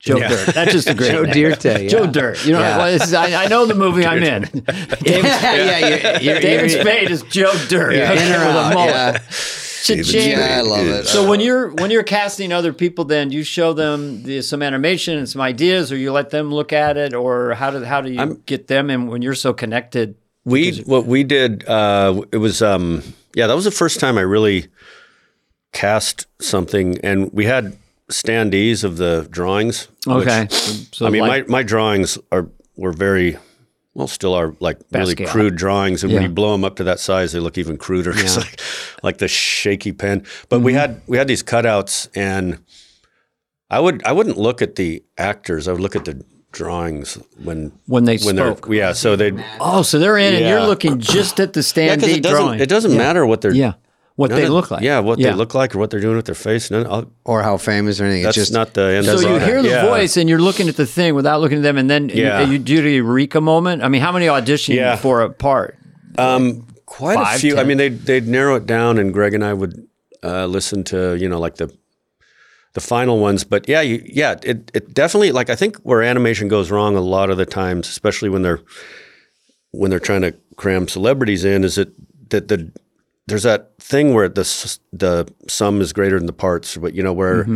[0.00, 0.28] Joe Yeah.
[0.30, 0.46] Dirt.
[0.54, 1.32] That's just a great Joe name.
[1.34, 1.86] Dirt, yeah.
[1.88, 2.44] Joe Dirt.
[2.44, 2.76] You know, Yeah.
[2.78, 4.42] well, is- I, I know the movie I'm in.
[4.64, 4.64] David,
[5.04, 7.92] yeah, yeah, you're, you're, David you're- Spade is Joe Dirt.
[7.94, 9.22] you're in or with a out, mullet.
[9.88, 9.96] Yeah.
[10.02, 10.30] Cha-ching.
[10.30, 11.06] Yeah, I love it.
[11.06, 15.18] So when you're when you're casting other people, then you show them the, some animation
[15.18, 18.12] and some ideas, or you let them look at it, or how do how do
[18.12, 20.14] you get them in when you're so connected?
[20.44, 23.02] We what we did uh, it was um,
[23.34, 24.68] yeah that was the first time I really
[25.72, 27.76] cast something and we had
[28.10, 29.88] standees of the drawings.
[30.06, 33.36] Okay, so, so I mean like- my my drawings are were very
[33.94, 35.28] well still are like really Basquiat.
[35.28, 38.12] crude drawings and when you blow them up to that size they look even cruder.
[38.16, 38.60] It's like
[39.02, 40.24] like the shaky pen.
[40.48, 40.64] But Mm-hmm.
[40.64, 42.58] we had we had these cutouts and
[43.70, 45.66] I would I wouldn't look at the actors.
[45.68, 46.22] I would look at the
[46.52, 48.66] drawings when when they when spoke.
[48.66, 51.96] they're yeah so they Oh, so they're in, and you're looking just at the yeah,
[51.96, 52.60] standee it doesn't drawing.
[52.60, 53.72] it doesn't matter what they're Yeah,
[54.16, 54.82] what none they of- look like.
[54.82, 56.70] Yeah, what they look like or what they're doing with their face.
[56.70, 58.24] None, I'll, or how famous or anything.
[58.24, 59.06] that's it's just not the end.
[59.06, 59.42] So of you it.
[59.42, 59.86] hear the Yeah.
[59.86, 62.42] voice, and you're looking at the thing without looking at them, and then you- Yeah.
[62.42, 63.82] you, do the eureka moment.
[63.82, 64.96] I mean, how many audition Yeah.
[64.96, 65.76] for a part?
[66.18, 67.56] Um, quite Five, a few.
[67.58, 69.86] I mean, they'd they'd narrow it down, and Greg and I would
[70.22, 71.72] uh, listen to you know like the
[72.74, 73.44] the final ones.
[73.44, 77.00] But yeah, you, yeah, it it definitely like I think where animation goes wrong a
[77.00, 78.60] lot of the times, especially when they're
[79.70, 81.88] when they're trying to cram celebrities in, is that
[82.28, 82.70] that the
[83.26, 87.12] there's that thing where the the sum is greater than the parts, but you know
[87.12, 87.46] where.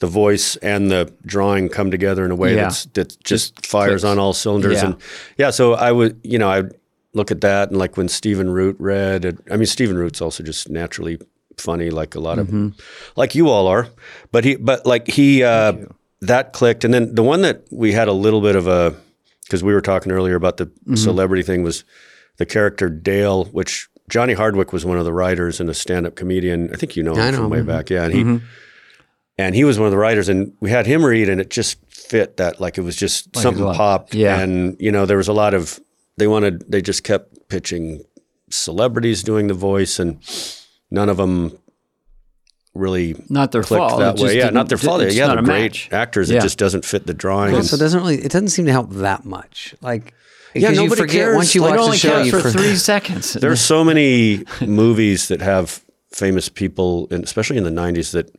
[0.00, 2.62] the voice and the drawing come together in a way Yeah.
[2.62, 4.04] that's that just, Just fires clicks.
[4.04, 4.76] on all cylinders.
[4.78, 4.86] Yeah.
[4.86, 4.96] And
[5.36, 6.74] yeah, so I would, you know, I would
[7.12, 10.42] look at that and like when Stephen Root read it, I mean, Stephen Root's also
[10.42, 11.18] just naturally
[11.58, 12.66] funny, like a lot Mm-hmm.
[12.68, 12.80] of,
[13.14, 13.88] like you all are,
[14.32, 15.74] but he, but like he, uh,
[16.22, 16.82] that clicked.
[16.82, 18.96] And then the one that we had a little bit of a,
[19.44, 20.94] because we were talking earlier about the Mm-hmm.
[20.94, 21.84] celebrity thing was
[22.38, 26.70] the character Dale, which Johnny Hardwick was one of the writers and a stand-up comedian.
[26.72, 27.50] I think you know him know from him.
[27.50, 27.88] way back.
[27.90, 28.44] Yeah, and he Mm-hmm.
[29.38, 31.78] and he was one of the writers, and we had him read, and it just
[31.90, 34.14] fit that like it was just Like something a popped.
[34.14, 34.38] Yeah.
[34.40, 35.80] and you know there was a lot of
[36.18, 38.02] they wanted they just kept pitching
[38.50, 40.18] celebrities doing the voice, and
[40.90, 41.56] none of them
[42.74, 44.00] really Not their clicked fault.
[44.00, 44.36] that way.
[44.36, 45.02] Yeah, didn't- not their fault.
[45.10, 45.88] Yeah, they're great match.
[45.92, 46.30] actors.
[46.30, 46.38] Yeah.
[46.38, 47.54] It just doesn't fit the drawing.
[47.54, 48.16] Also, and- it doesn't really.
[48.24, 49.74] It doesn't seem to help that much.
[49.80, 50.14] Like, Yeah,
[50.54, 51.36] because you nobody forget cares.
[51.36, 52.10] once you Like, It watch only the show.
[52.12, 53.32] counts You for for- three seconds.
[53.34, 55.82] There's so many movies that have
[56.12, 58.34] famous people, and especially in the '90s, that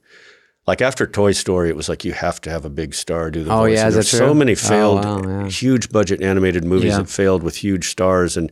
[0.68, 3.43] like after Toy Story, it was like you have to have a big star do
[3.43, 3.74] the Oh, voice.
[3.78, 4.34] yeah, And is there's so true?
[4.36, 5.47] many Oh, failed, wow, yeah.
[5.47, 6.97] huge budget animated movies Yeah.
[6.99, 8.51] that failed with huge stars, and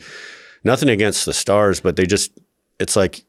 [0.64, 2.32] nothing against the stars, but they just
[2.80, 3.24] it's like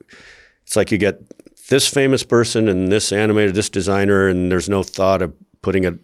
[0.64, 1.20] it's like you get
[1.68, 5.94] this famous person and this animator, this designer, and there's no thought of putting it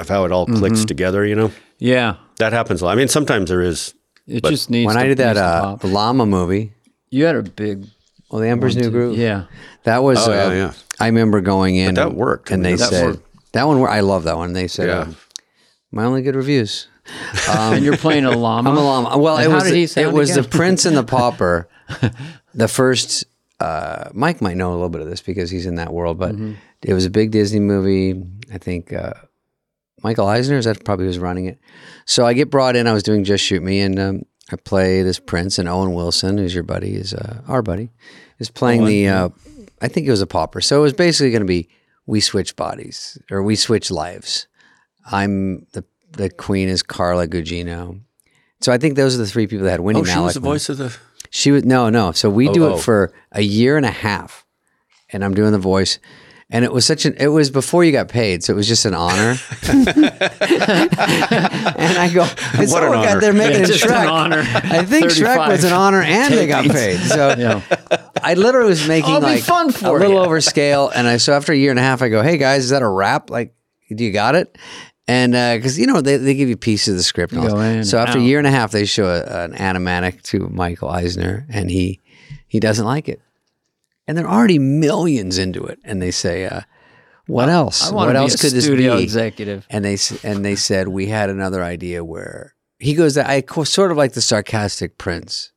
[0.00, 0.56] of how it all Mm-hmm.
[0.58, 1.24] clicks together.
[1.26, 2.92] You know yeah, that happens a lot.
[2.92, 3.94] I mean, sometimes there is.
[4.26, 4.86] it just needs.
[4.86, 6.72] when to, I did that uh, llama movie,
[7.10, 7.86] you had a big.
[8.30, 9.16] well, the Emperor's New Groove.
[9.16, 9.44] Yeah,
[9.84, 10.26] That was.
[10.28, 10.72] Oh, yeah, uh, yeah.
[10.98, 11.94] I remember going in.
[11.94, 12.50] that and- worked.
[12.50, 13.52] And mean, they that said worked.
[13.52, 13.82] that one.
[13.88, 14.52] I love that one.
[14.52, 14.98] They said Yeah.
[15.00, 15.16] um,
[15.90, 16.86] my only good reviews.
[17.48, 18.70] and you're playing a llama.
[18.70, 19.18] I'm a llama.
[19.18, 20.42] Well, And it how was did he it sound was the?
[20.44, 21.68] Prince and the Pauper.
[22.54, 23.24] the first.
[23.58, 26.32] Uh, Mike might know a little bit of this because he's in that world, but
[26.34, 26.52] Mm-hmm.
[26.82, 28.22] it was a big Disney movie.
[28.54, 29.12] I think uh,
[30.02, 31.58] Michael Eisner is that probably was running it.
[32.06, 32.86] So I get brought in.
[32.86, 36.38] I was doing Just Shoot Me, and um, I play this Prince, and Owen Wilson,
[36.38, 37.90] who's your buddy, is uh, our buddy,
[38.38, 39.08] is playing the.
[39.08, 39.28] Uh,
[39.82, 40.60] I think it was a pauper.
[40.60, 41.68] So it was basically going to be
[42.06, 44.46] we switch bodies or we switch lives.
[45.10, 48.00] I'm the the queen is Carla Gugino.
[48.60, 50.40] So I think those are the three people that had Winnie Oh, she was the
[50.40, 50.96] voice of the.
[51.30, 52.12] She was no, no.
[52.12, 52.76] So we do Oh, oh.
[52.76, 54.44] it for a year and a half,
[55.10, 55.98] and I'm doing the voice.
[56.52, 57.14] And it was such an.
[57.18, 59.36] It was before you got paid, so it was just an honor.
[59.62, 59.98] and
[61.98, 63.20] I go, it's What oh an my God, honor.
[63.20, 64.40] they're making Yeah, a just an honor.
[64.40, 66.98] I think Shrek was an honor, and they got paid.
[67.00, 67.62] So Yeah.
[68.22, 70.18] I literally was making I'll like fun a little you.
[70.18, 72.64] over scale, and I so after a year and a half, I go, "Hey guys,
[72.64, 73.30] is that a wrap?
[73.30, 73.54] Like,
[73.94, 74.56] do you got it?"
[75.08, 77.48] And uh, because you know they, they give you pieces of the script, and all
[77.48, 77.76] go that.
[77.76, 80.48] in so and after a year and a half, they show a, an animatic to
[80.48, 82.00] Michael Eisner, and he
[82.46, 83.20] he doesn't like it,
[84.10, 86.62] and they're already millions into it, and they say, uh,
[87.28, 87.92] "What else?
[87.92, 89.64] I what else could this be?" executive.
[89.70, 93.96] and they and they said we had another idea where he goes I sort of
[93.96, 95.52] like the sarcastic prince,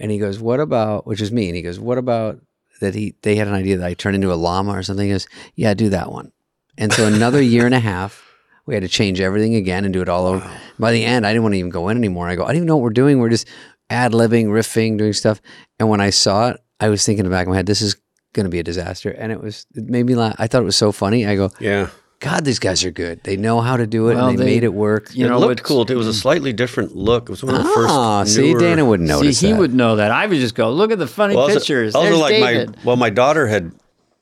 [0.00, 2.40] and he goes, "What about?" Which is me, and he goes, "What about
[2.80, 5.06] that?" He they had an idea that I turn into a llama or something.
[5.06, 6.32] He goes, "Yeah, do that one."
[6.76, 8.20] And so another year and a half,
[8.66, 10.50] we had to change everything again and do it all over.
[10.76, 12.28] By the end, I didn't want to even go in anymore.
[12.28, 13.20] I go, I don't even know what we're doing.
[13.20, 13.46] We're just
[13.90, 15.40] ad libbing, riffing, doing stuff.
[15.78, 17.80] And when I saw it, I was thinking in the back of my head, this
[17.82, 17.96] is
[18.32, 19.10] going to be a disaster.
[19.10, 20.34] And it was, it made me laugh.
[20.38, 21.26] I thought it was so funny.
[21.26, 21.88] I go, Yeah.
[22.20, 23.22] God, these guys are good.
[23.24, 25.14] They know how to do it, Well, and they, they- made it work.
[25.14, 25.82] You it know, looked cool.
[25.82, 27.24] It was a slightly different look.
[27.24, 28.34] It was one of the ah, first.
[28.34, 29.58] see, Dana wouldn't notice See, he that.
[29.58, 30.10] would know that.
[30.10, 31.94] I would just go, look at the funny Well, pictures.
[31.94, 32.76] Also, There's like David.
[32.76, 33.72] my well, my daughter had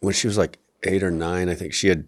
[0.01, 1.49] when she was like eight or nine.
[1.49, 2.05] I think she had.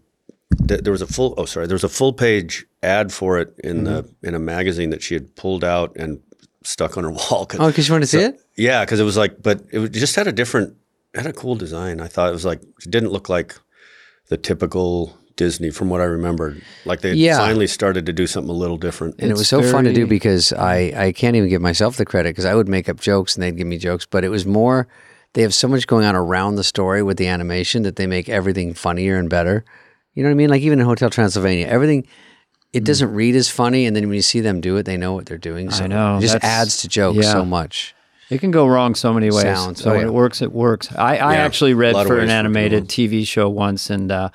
[0.58, 1.34] There was a full.
[1.36, 1.66] Oh, sorry.
[1.68, 4.26] There was a full page ad for it in the Mm-hmm.
[4.26, 6.20] in a magazine that she had pulled out and
[6.64, 7.46] stuck on her wall.
[7.46, 8.40] 'Cause- Oh, because you want to see it?
[8.56, 10.74] Yeah, because it was like, but it just had a different,
[11.14, 12.00] had a cool design.
[12.00, 13.54] I thought it was like, it didn't look like
[14.28, 16.62] the typical Disney from what I remembered.
[16.84, 17.38] Like they Yeah.
[17.38, 19.16] finally started to do something a little different.
[19.18, 22.04] And it was so fun to do because I, I can't even give myself the
[22.04, 24.46] credit because I would make up jokes and they'd give me jokes, but it was
[24.46, 24.86] more
[25.32, 28.28] they have so much going on around the story with the animation that they make
[28.28, 29.64] everything funnier and better.
[30.14, 30.50] You know what I mean?
[30.50, 32.06] Like even in Hotel Transylvania, everything
[32.74, 32.84] it Hmm.
[32.84, 35.26] doesn't read as funny, and then when you see them do it, they know what
[35.26, 35.70] they're doing.
[35.70, 37.32] So know, it just adds to jokes yeah.
[37.32, 37.94] so much.
[38.30, 39.42] It can go wrong so many ways.
[39.42, 40.06] Sounds- So oh, when yeah.
[40.08, 40.88] it works, it works.
[40.96, 43.90] I, I Yeah, actually read for an for it to go animated TV show once,
[43.90, 44.30] and uh,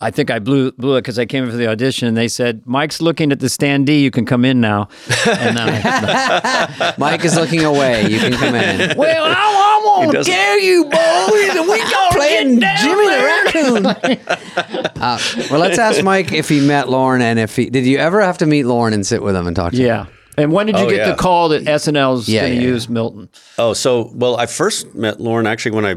[0.00, 2.08] I think I blew blew it because I came in for the audition.
[2.08, 4.00] and They said, "Mike's looking at the standee.
[4.02, 4.88] You can come in now."
[5.26, 8.06] And I, Mike is looking away.
[8.08, 8.96] You can come in.
[8.98, 11.00] well, I, I won't doesn't- tell you, boys.
[11.64, 13.44] We gonna playing get down Jimmy there.
[13.44, 14.96] the Raccoon.
[15.02, 15.18] uh,
[15.50, 17.86] well, let's ask Mike if he met Lorne and if he did.
[17.86, 19.86] You ever have to meet Lorne and sit with him and talk to him?
[19.86, 20.06] Yeah.
[20.36, 21.10] And when did you Oh, get yeah.
[21.10, 23.28] the call that SNL's Yeah, going to yeah, use Milton?
[23.58, 25.96] Oh, so well, I first met Lorne actually when I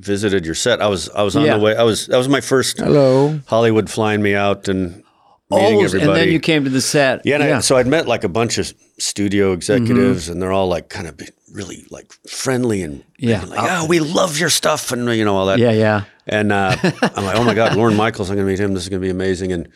[0.00, 0.80] visited your set.
[0.82, 1.56] I was I was on Yeah.
[1.58, 1.76] the way.
[1.76, 3.38] I was that was my first Hello.
[3.46, 5.02] Hollywood flying me out and
[5.50, 6.02] meeting everybody.
[6.04, 7.20] and then you came to the set.
[7.24, 10.32] Yeah, and I, so I'd met like a bunch of studio executives, Mm-hmm.
[10.32, 11.20] and they're all like kind of
[11.52, 13.44] really like friendly and Yeah.
[13.44, 15.58] like, oh, we love your stuff and you know all that.
[15.58, 16.04] Yeah, yeah.
[16.26, 16.76] And uh,
[17.16, 18.72] I'm like, oh my God, Lorne Michaels, I'm going to meet him.
[18.74, 19.52] This is going to be amazing.
[19.52, 19.68] And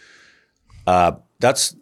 [0.87, 1.75] uh, that's,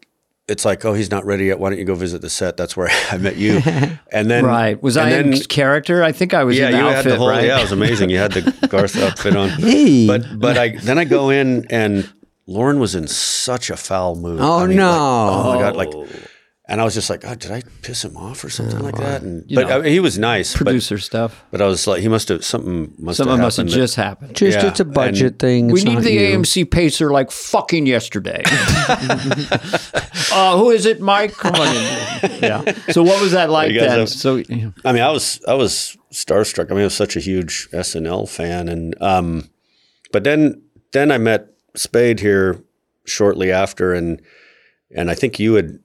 [0.48, 1.58] it's like, oh, he's not ready yet.
[1.58, 2.56] Why don't you go visit the set?
[2.56, 3.60] That's where I met you.
[4.14, 4.80] And then, Right.
[4.82, 6.02] Was I then, in character?
[6.02, 7.46] I think I was yeah, you outfit, had the whole, right?
[7.46, 8.10] yeah, it was amazing.
[8.10, 9.48] You had the Garth outfit on.
[9.48, 10.06] Hey.
[10.06, 12.12] But, but I, then I go in and
[12.46, 14.38] Lorne was in such a foul mood.
[14.40, 14.90] Oh, I mean, like, no.
[15.30, 15.76] oh my God.
[15.76, 15.88] Like,
[16.66, 19.22] and I was just like, oh, did I piss him off or something like that?
[19.22, 20.52] And, but know, I mean, he was nice.
[20.52, 21.44] But, Producer stuff.
[21.50, 23.76] but I was like, he must have, something must Something have must have happened that-
[23.76, 24.36] just happened.
[24.36, 25.68] Just Yeah, it's a budget and thing.
[25.68, 26.38] we need not the you.
[26.38, 28.42] AMC pacer like fucking yesterday.
[30.32, 31.32] uh, who is it, Mike?
[31.34, 32.12] Come on in.
[32.42, 32.62] Yeah.
[32.90, 33.98] So what was that like then?
[34.00, 34.70] have- so yeah.
[34.84, 36.66] I mean, I was I was starstruck.
[36.70, 39.50] I mean, I was such a huge SNL fan, and um,
[40.12, 42.60] but then then I met Spade here
[43.04, 44.20] shortly after, and
[44.94, 45.78] and I think you had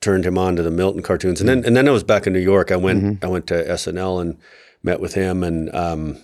[0.00, 2.32] turned him on to the Milton cartoons, and then and then I was back in
[2.32, 2.70] New York.
[2.72, 4.38] I went I went to SNL and
[4.82, 6.16] met with him and um,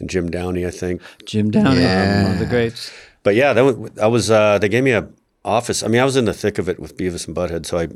[0.00, 1.02] and Jim Downey, I think.
[1.24, 2.22] Jim Downey, Yeah.
[2.24, 2.92] one of the greats.
[3.22, 4.30] But yeah, that was, I was.
[4.30, 5.08] Uh, they gave me a
[5.44, 5.82] office.
[5.82, 7.88] I mean, I was in the thick of it with Beavis and Butthead, so I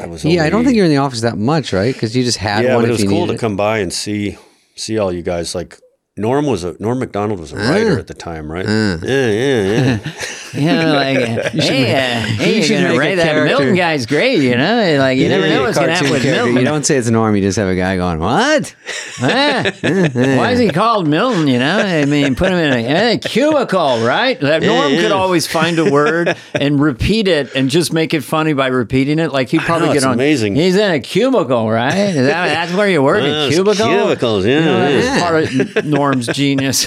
[0.00, 0.24] I was.
[0.24, 1.92] Yeah, I don't think you're in the office that much, right?
[1.92, 3.40] Because you just had yeah, one but it if was you cool to it.
[3.40, 4.38] come by and see
[4.76, 5.54] see all you guys.
[5.54, 5.78] Like
[6.16, 8.66] Norm was a Norm Macdonald was a writer at the time, right?
[8.66, 9.72] Yeah, yeah,
[10.04, 10.12] yeah.
[10.54, 13.44] Yeah, like, hey, uh, hey, you should gonna write that character.
[13.44, 14.96] Milton guy's great, you know?
[14.98, 16.24] Like, you never know what's gonna happen with.
[16.24, 16.56] Milton.
[16.56, 17.34] You don't say it's Norm.
[17.36, 18.74] You just have a guy going, "What?"
[19.18, 21.48] Why is he called Milton?
[21.48, 24.38] You know, I mean, put him in a, eh, cubicle, right?
[24.40, 28.52] That Norm could always find a word and repeat it and just make it funny
[28.52, 29.32] by repeating it.
[29.32, 30.14] Like he'd probably know, get on.
[30.14, 30.54] amazing.
[30.56, 31.94] He's in a cubicle, right?
[31.94, 33.86] Is that, that's where you work, a cubicle.
[33.86, 35.00] cubicles, yeah, You know, yeah.
[35.00, 36.86] that's part of Norm's genius.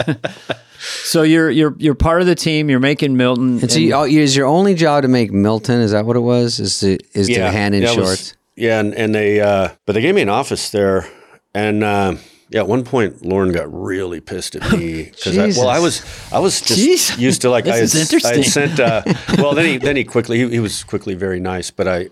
[1.04, 2.70] So you're you're you're part of the team.
[2.70, 3.60] You're making Milton.
[3.60, 5.82] And so, you, oh, is your only job to make Milton?
[5.82, 6.60] Is that what it was?
[6.60, 8.38] Is to is to hand in yeah, it was- shorts?
[8.56, 11.08] yeah, and, and they uh, but they gave me an office there,
[11.54, 12.16] and uh,
[12.50, 16.04] yeah, at one point Lorne got really pissed at me because I, well, I was
[16.32, 17.18] I was just Jeez.
[17.20, 19.04] used to like I had, I had sent uh,
[19.38, 22.10] well then he then he quickly he, he was quickly very nice, but I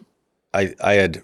[0.53, 1.24] I I had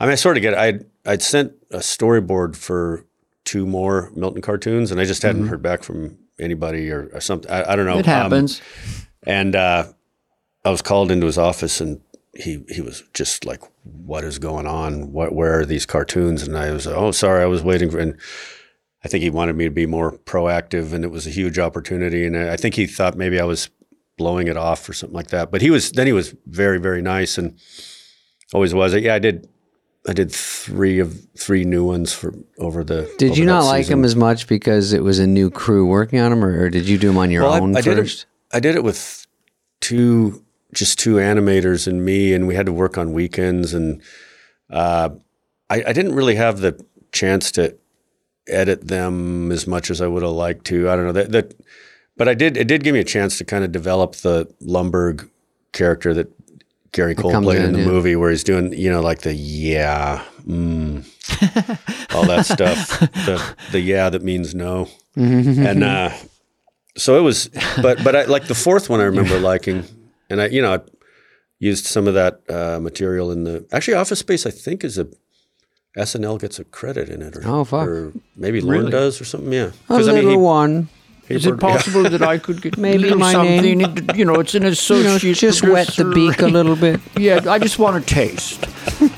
[0.00, 0.58] I mean I sort of get it.
[0.58, 3.04] I had I'd sent a storyboard for
[3.44, 7.50] two more Milton cartoons, and I just hadn't heard back from anybody or, or something.
[7.50, 7.98] I, I don't know.
[7.98, 8.60] It Um, happens.
[9.26, 9.84] and uh,
[10.64, 12.00] I was called into his office, and
[12.34, 15.12] he he was just like, "What is going on?
[15.12, 18.16] What where are these cartoons?" And I was, "Oh, sorry, I was waiting for." And
[19.04, 22.26] I think he wanted me to be more proactive, and it was a huge opportunity.
[22.26, 23.70] And I think he thought maybe I was
[24.16, 25.50] blowing it off or something like that.
[25.50, 27.58] But he was then he was very very nice and
[28.52, 28.94] always was.
[28.94, 29.48] Yeah, I did.
[30.08, 33.12] I did three of three new ones for over the.
[33.18, 33.98] Did over you not like season.
[34.00, 36.88] him as much because it was a new crew working on them, or, or did
[36.88, 38.22] you do them on your Well, own I, did first?
[38.22, 38.56] it.
[38.56, 39.26] I did it with
[39.80, 40.42] two,
[40.72, 44.00] just two animators and me, and we had to work on weekends, and
[44.70, 45.10] uh,
[45.68, 46.82] I, I didn't really have the
[47.12, 47.76] chance to
[48.46, 50.88] edit them as much as I would have liked to.
[50.88, 51.54] I don't know that, that
[52.16, 52.56] but I did.
[52.56, 55.28] It did give me a chance to kind of develop the Lumbergh
[55.72, 56.32] character that
[56.92, 57.86] Gary Cole comes played in, in, the yeah.
[57.86, 61.04] movie, where he's doing, you know, like the yeah, mm,
[62.14, 66.10] all that stuff, the the yeah that means no, and uh,
[66.96, 67.48] so it was.
[67.82, 69.00] But but I like the fourth one.
[69.00, 69.84] I remember liking,
[70.30, 70.80] and I you know I
[71.58, 74.46] used some of that uh, material in the actually Office Space.
[74.46, 75.06] I think is a
[75.96, 77.86] SNL gets a credit in it, or Oh, fuck.
[77.88, 78.90] or maybe Lorne Really?
[78.92, 79.52] does or something.
[79.52, 80.88] Yeah, A 'Cause, little he- one.
[81.28, 81.76] He Is it put- yeah.
[81.76, 83.78] possible that I could get Maybe my something?
[83.78, 83.96] name.
[84.14, 85.36] You know, it's an You know, associate.
[85.36, 87.00] just wet the beak a little bit.
[87.18, 88.64] Yeah, I just want to taste.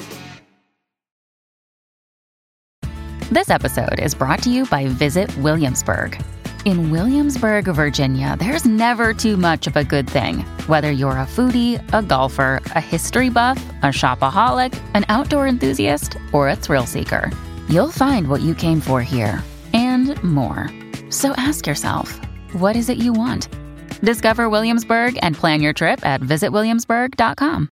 [3.31, 6.21] This episode is brought to you by Visit Williamsburg.
[6.65, 10.39] In Williamsburg, Virginia, there's never too much of a good thing.
[10.67, 16.49] Whether you're a foodie, a golfer, a history buff, a shopaholic, an outdoor enthusiast, or
[16.49, 17.31] a thrill seeker,
[17.69, 19.43] you'll find what you came for here
[19.73, 20.69] and more.
[21.11, 22.19] So ask yourself,
[22.53, 23.49] what is it you want?
[24.01, 27.69] Discover Williamsburg and plan your trip at visitwilliamsburg.com.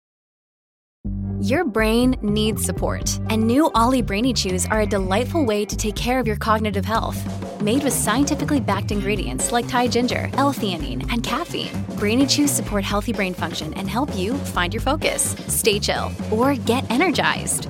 [1.39, 5.95] Your brain needs support, and new OLLY Brainy Chews are a delightful way to take
[5.95, 7.21] care of your cognitive health.
[7.61, 13.13] Made with scientifically backed ingredients like Thai ginger, L-theanine, and caffeine, Brainy Chews support healthy
[13.13, 17.69] brain function and help you find your focus, stay chill, or get energized.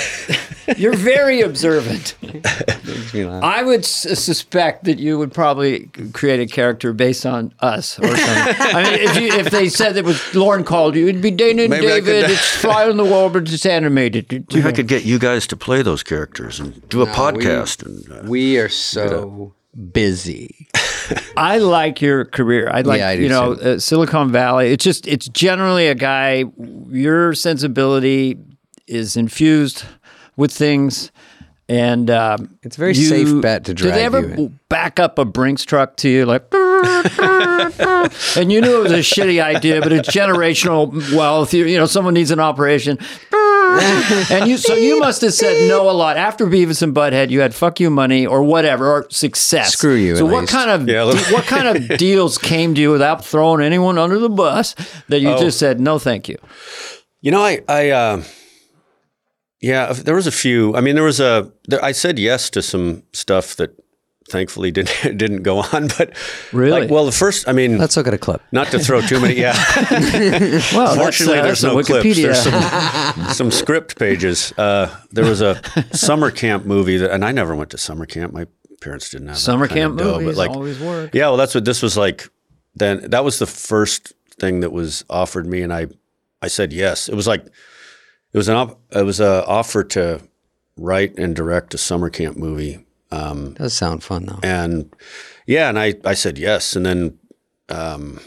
[0.77, 2.15] you're very observant.
[2.21, 3.43] makes me laugh.
[3.43, 8.07] I would s- suspect that you would probably create a character based on us or
[8.07, 8.55] something.
[8.59, 11.63] I mean, if, you, if they said it was Lorne called you, it'd be Dana
[11.63, 12.31] and Maybe I could- David.
[12.31, 14.31] it's fly on the wall, but it's animated.
[14.53, 17.17] Maybe I could get you guys to play those characters and do a No, we-
[17.17, 17.85] podcast.
[17.85, 19.53] and, uh, we are so
[19.91, 20.67] busy.
[21.37, 22.69] I like your career.
[22.71, 23.61] I like, Yeah, I do you know, too.
[23.61, 24.71] uh, Silicon Valley.
[24.71, 26.45] It's just, it's generally a guy,
[26.89, 28.37] your sensibility
[28.87, 29.83] is infused
[30.41, 31.11] with things.
[31.69, 34.59] And um, It's a very safe bet to Do they ever you in.
[34.67, 36.43] back up a Brinks truck to you, like,
[38.35, 41.53] and you knew it was a shitty idea, but it's generational wealth.
[41.53, 42.97] You, you know, someone needs an operation.
[43.31, 47.29] and you, so you must have said no a lot after Beavis and Butthead.
[47.29, 49.71] You had fuck you money or whatever or success.
[49.73, 50.51] Screw you, So at what least.
[50.53, 54.19] kind of Yeah, de- what kind of deals came to you without throwing anyone under
[54.19, 54.75] the bus
[55.07, 55.39] that you Oh.
[55.39, 56.37] just said no, thank you?
[57.21, 58.23] You know, I, I, uh,
[59.61, 60.75] yeah, there was a few.
[60.75, 61.51] I mean, there was a.
[61.67, 63.71] There, I said yes to some stuff that
[64.29, 65.87] thankfully didn't didn't go on.
[65.97, 66.15] But
[66.53, 66.81] Really?
[66.81, 68.41] like, well, the first, I mean, Let's look at a clip.
[68.51, 69.35] not to throw too many.
[69.35, 69.53] Yeah,
[70.73, 72.05] Well, fortunately, uh, there's no clips.
[72.05, 72.23] Wikipedia.
[72.23, 74.53] There's some, some script pages.
[74.57, 75.61] Uh, there was a
[75.93, 78.33] summer camp movie that, and I never went to summer camp.
[78.33, 78.47] My
[78.81, 81.13] parents didn't have Summer camp dough, movies but like, always work.
[81.13, 82.29] yeah, well, that's what this was like.
[82.75, 85.87] Then that was the first thing that was offered me, and I,
[86.41, 87.09] I said yes.
[87.09, 87.45] It was like,
[88.33, 90.21] it was an, op- it was a offer to
[90.77, 94.39] write and direct a summer camp movie, um, Does sound fun though.
[94.43, 94.93] and
[95.45, 97.17] yeah, and I, I said yes, and then,
[97.69, 98.19] um,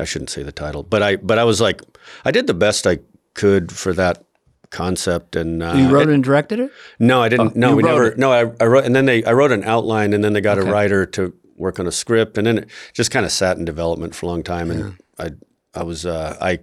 [0.00, 1.82] I shouldn't say the title, but I, but I was like,
[2.24, 2.98] I did the best I
[3.34, 4.24] could for that
[4.70, 6.70] concept, and uh, You wrote it- and directed it?
[6.98, 7.56] no, I didn't.
[7.56, 8.06] no, we never.
[8.08, 8.18] it.
[8.18, 10.58] No, I, I wrote, and then they, I wrote an outline, and then they got
[10.58, 13.64] a writer to work on a script, and then it just kind of sat in
[13.64, 15.30] development for a long time, and I,
[15.74, 16.60] I was, uh, I,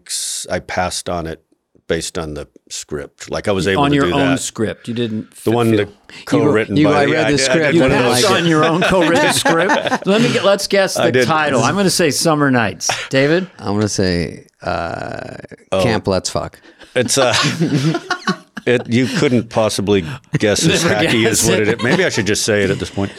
[0.50, 1.44] I passed on it
[1.88, 3.30] based on the script.
[3.32, 4.40] Like I was able to do that on to your do own that.
[4.42, 4.88] script.
[4.88, 5.32] You didn't.
[5.44, 5.90] the one feel- that
[6.26, 7.02] co-written you- by.
[7.02, 8.66] I read yeah, the did- script, did You one of didn't passed like on your
[8.66, 10.06] own co-written script.
[10.08, 10.44] Let me get.
[10.44, 11.62] Let's guess the title.
[11.62, 12.90] I'm going to say Summer Nights.
[13.10, 13.50] David.
[13.60, 15.38] I'm gonna say uh,
[15.72, 15.82] Oh.
[15.84, 16.60] Camp Let's Fuck.
[16.96, 17.34] It's uh
[18.66, 20.04] It, you couldn't possibly
[20.40, 21.68] guess as Never hacky guess as what it.
[21.70, 21.84] it is.
[21.86, 23.14] Maybe I should just say it at this point.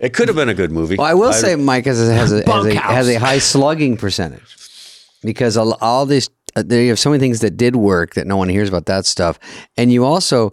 [0.00, 0.96] it could have been a good movie.
[0.96, 3.98] Well, I will say Mike has a, has a, has a, has a high slugging
[3.98, 4.56] percentage
[5.22, 8.14] because all, all these uh, Uh, there you have so many things that did work
[8.14, 9.38] that no one hears about that stuff,
[9.76, 10.52] and you also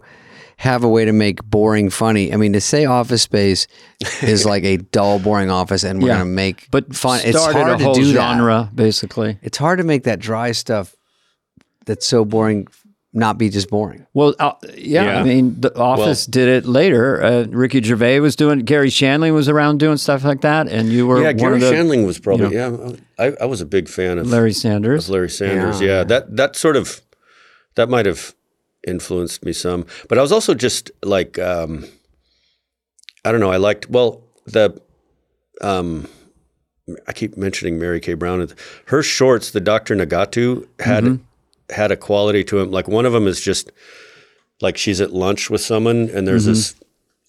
[0.58, 2.32] have a way to make boring funny.
[2.32, 3.66] I mean, to say Office Space
[4.22, 6.14] is like a dull, boring office, and we're Yeah.
[6.18, 7.20] gonna make But fun.
[7.24, 8.12] It's hard a to do that.
[8.36, 9.38] genre, basically.
[9.42, 10.94] It's hard to make that dry stuff
[11.86, 12.66] that's so boring
[13.18, 14.06] not be just boring.
[14.14, 15.20] Well, uh, yeah, Yeah.
[15.20, 17.22] I mean, The Office did it later.
[17.22, 18.60] Uh, Ricky Gervais was doing.
[18.60, 21.60] Garry Shandling was around doing stuff like that, and you were yeah, one Garry of
[21.60, 22.92] the Shandling was probably yeah.
[23.18, 25.10] I, I was a big fan of Larry of Sanders.
[25.10, 25.80] Larry Sanders.
[25.80, 25.88] Yeah.
[25.98, 27.02] Yeah, that that sort of
[27.74, 28.34] that might have
[28.86, 29.86] influenced me some.
[30.08, 31.84] But I was also just like um,
[33.24, 33.50] I don't know.
[33.50, 34.80] I liked well the
[35.60, 36.08] um,
[37.06, 38.48] I keep mentioning Mary Kay Brown.
[38.86, 41.20] Her shorts, the Doctor Nagatu had
[41.70, 42.70] had a quality to him.
[42.70, 43.70] Like one of them is just
[44.60, 46.74] like she's at lunch with someone, and there's this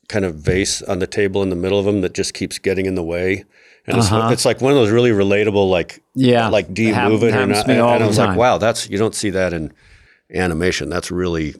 [0.07, 2.85] kind of vase on the table in the middle of them that just keeps getting
[2.85, 3.45] in the way.
[3.85, 6.49] And it's, it's like one of those really relatable, like Yeah.
[6.49, 7.67] like do you move it or not?
[7.69, 8.29] And, and I was time.
[8.29, 9.71] like, wow, that's you don't see that in
[10.33, 10.89] animation.
[10.89, 11.55] That's really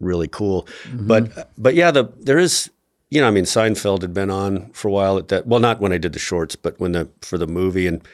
[0.00, 0.66] really cool.
[0.84, 1.06] Mm-hmm.
[1.06, 2.70] But but yeah, the there is
[3.10, 5.46] you know I mean Seinfeld had been on for a while at that.
[5.46, 8.06] Well, not when I did the shorts, but when the for the movie and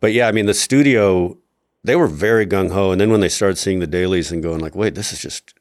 [0.00, 1.36] but yeah, I mean the studio
[1.88, 4.60] they were very gung ho, and then when they started seeing the dailies and going
[4.60, 5.54] like, wait, this is just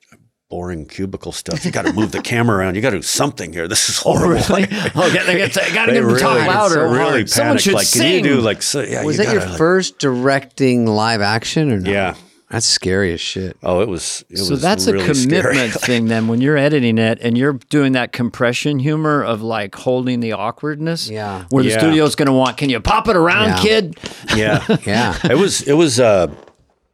[0.49, 1.63] boring cubicle stuff.
[1.63, 2.75] You got to move the camera around.
[2.75, 3.67] You got to do something here.
[3.67, 4.27] This is horrible.
[4.27, 4.67] Really?
[4.95, 6.75] oh, get, they, get, got to get them to talk louder.
[6.75, 7.29] so really hard.
[7.29, 8.01] Someone should like, sing.
[8.01, 9.03] Can you do like so, yeah?
[9.03, 11.89] Was you that your gotta, like- first directing live action or not?
[11.89, 12.15] Yeah.
[12.49, 13.57] That's scary as shit.
[13.61, 14.23] Oh, it was.
[14.29, 15.69] It so was that's really a commitment Scary.
[15.71, 20.21] thing then when you're editing it and you're doing that compression humor of like holding
[20.21, 21.43] the awkwardness Yeah.
[21.49, 21.77] where the Yeah.
[21.79, 23.59] studio's going to want can you pop it around Yeah.
[23.61, 23.99] kid
[24.35, 24.77] yeah.
[24.85, 25.17] Yeah.
[25.29, 26.27] it was it was uh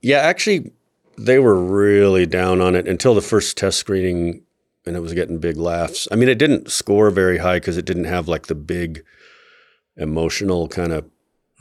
[0.01, 0.71] yeah actually
[1.19, 4.41] they were really down on it until the first test screening
[4.87, 7.85] and it was getting big laughs i mean it didn't score very high because it
[7.85, 9.03] didn't have like the big
[9.97, 11.05] emotional kind of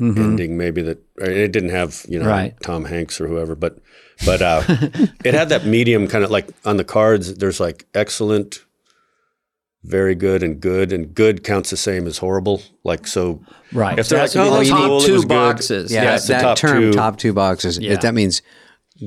[0.03, 2.55] ending maybe that it didn't have you know Right.
[2.63, 3.79] tom hanks or whoever but
[4.27, 4.63] but uh
[5.25, 8.65] it had that medium kind of like on the cards there's like excellent
[9.85, 13.41] very good and good and good counts the same as horrible like so
[13.73, 15.23] right If so they're it has like, to be oh, the top cool, two was
[15.23, 15.29] good.
[15.29, 16.93] boxes Yeah, Yeah, it's the that top term, two.
[16.93, 17.79] top two boxes.
[17.79, 17.97] Yeah.
[17.97, 18.43] That means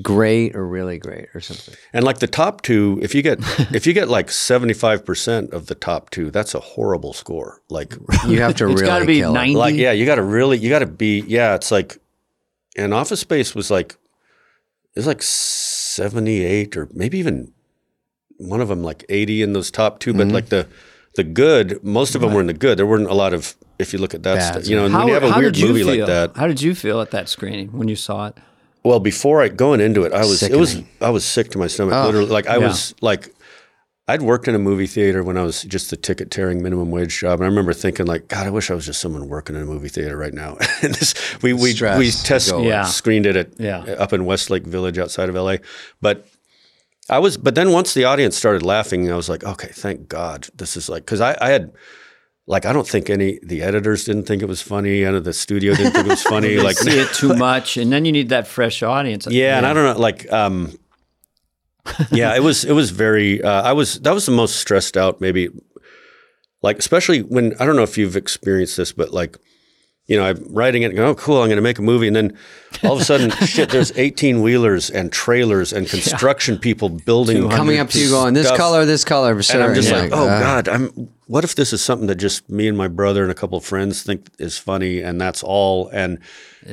[0.01, 1.73] great or really great or something.
[1.93, 3.39] And like the top two, if you get
[3.73, 7.61] if you get like seventy five percent of the top two, that's a horrible score.
[7.69, 7.93] Like
[8.27, 9.33] You have to It's really gotta be kill it.
[9.33, 9.55] 90.
[9.55, 11.55] like yeah, you got to really you got to be yeah.
[11.55, 11.97] It's like,
[12.77, 13.95] and Office Space was like,
[14.95, 17.51] it's like seventy eight or maybe even
[18.37, 20.17] one of them like eighty in those top 2 Mm-hmm.
[20.19, 20.67] But like the
[21.15, 21.81] the good.
[21.83, 22.77] Most of them were in the good.
[22.77, 23.55] There weren't a lot of.
[23.79, 25.83] If you look at that stuff, you know, and when you have a weird movie
[25.83, 25.97] feel?
[25.99, 26.35] like that.
[26.37, 28.37] How did you feel at that screening when you saw it?
[28.85, 31.67] Well, before I going into it, I was it was I was sick to my
[31.67, 31.95] stomach.
[31.95, 32.05] Oh.
[32.05, 32.67] literally, like I Yeah.
[32.67, 33.31] was like.
[34.07, 37.19] I'd worked in a movie theater when I was just a ticket tearing minimum wage
[37.21, 39.63] job, and I remember thinking like, God, I wish I was just someone working in
[39.63, 40.57] a movie theater right now.
[40.83, 42.53] and this, we we Stress we test.
[42.55, 42.83] Yeah.
[42.83, 43.79] screened it at Yeah.
[43.97, 45.55] up in Westlake Village outside of LA,
[46.01, 46.27] but
[47.09, 47.35] I was.
[47.37, 50.87] But then once the audience started laughing, I was like, okay, thank God, this is
[50.87, 51.71] like because I, I had.
[52.47, 55.73] Like I don't think any the editors didn't think it was funny, and the studio
[55.73, 56.57] didn't think it was funny.
[56.63, 59.27] Like see it too much, and then you need that fresh audience.
[59.27, 60.77] yeah, and I don't know, like, um,
[62.11, 63.41] yeah, it was it was very.
[63.41, 65.49] Uh, I was that was the most stressed out, maybe.
[66.61, 69.37] Like especially when I don't know if you've experienced this, but like,
[70.07, 72.07] you know, I'm writing it, and go, oh, cool, I'm going to make a movie,
[72.07, 72.37] and then
[72.83, 77.79] all of a sudden, shit, there's 18 wheelers and trailers and construction people building Coming
[77.79, 78.57] up to you going, this stuff.
[78.57, 79.55] color, this color, sir.
[79.55, 81.09] And I'm just You're like, oh uh, God, I'm.
[81.27, 83.65] What if this is something that just me and my brother and a couple of
[83.65, 85.87] friends think is funny, and that's all?
[85.87, 86.19] And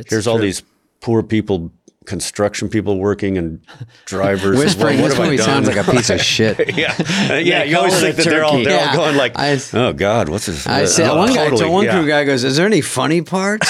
[0.09, 0.63] here's all these
[1.01, 1.73] poor people,
[2.07, 3.61] construction people working, and
[4.07, 4.59] drivers.
[4.59, 6.77] Whispering, What this have I movie sounds like a piece of shit.
[6.77, 6.95] yeah,
[7.31, 7.63] Uh, yeah.
[7.65, 10.47] You always think a that they're all they're all going like, I- oh God, what's
[10.47, 10.67] this?
[10.67, 11.93] I said Oh, one guy, totally, so one yeah.
[11.99, 13.69] crew guy goes, "Is there any funny parts?"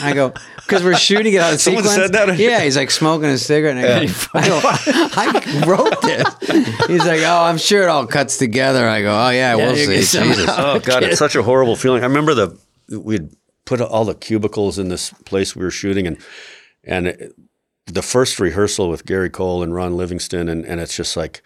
[0.00, 2.38] I go, "Because we're shooting it out of Someone sequence." said that?
[2.38, 3.86] Yeah, he's like smoking a cigarette, and
[4.34, 8.36] I go, I, go "I wrote this." He's like, "Oh, I'm sure it all cuts
[8.38, 10.46] together." I go, "Oh yeah, we'll see." get Jesus.
[10.50, 12.02] Oh God, it's such a horrible feeling.
[12.02, 12.58] I remember the
[12.98, 13.28] we'd
[13.64, 16.16] put all the cubicles in this place we were shooting, and
[16.84, 17.32] and it-
[17.86, 21.42] the first rehearsal with Gary Cole and Ron Livingston, and and it's just like,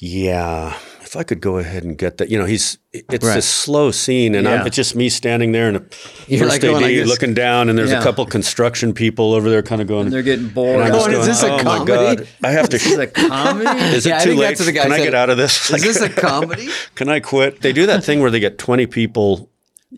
[0.00, 3.34] yeah, if I could go ahead and get that, you know, he's it's Right.
[3.34, 4.60] this slow scene, and Yeah.
[4.60, 5.82] I'm, it's just me standing there and a
[6.28, 8.00] You're first like AD like looking down, and there's Yeah.
[8.00, 10.06] a couple construction people over there, kind of going.
[10.06, 10.76] And they're getting bored.
[10.80, 12.76] and I'm Going, is this a oh comedy?" my God, I have to.
[12.78, 13.80] This is a comedy.
[13.96, 14.48] Is it Yeah, too late?
[14.48, 15.70] that's what the Can I get out of this?
[15.70, 16.68] Is this a comedy?
[16.94, 17.60] Can I quit?
[17.62, 19.50] They do that thing where they get 20 people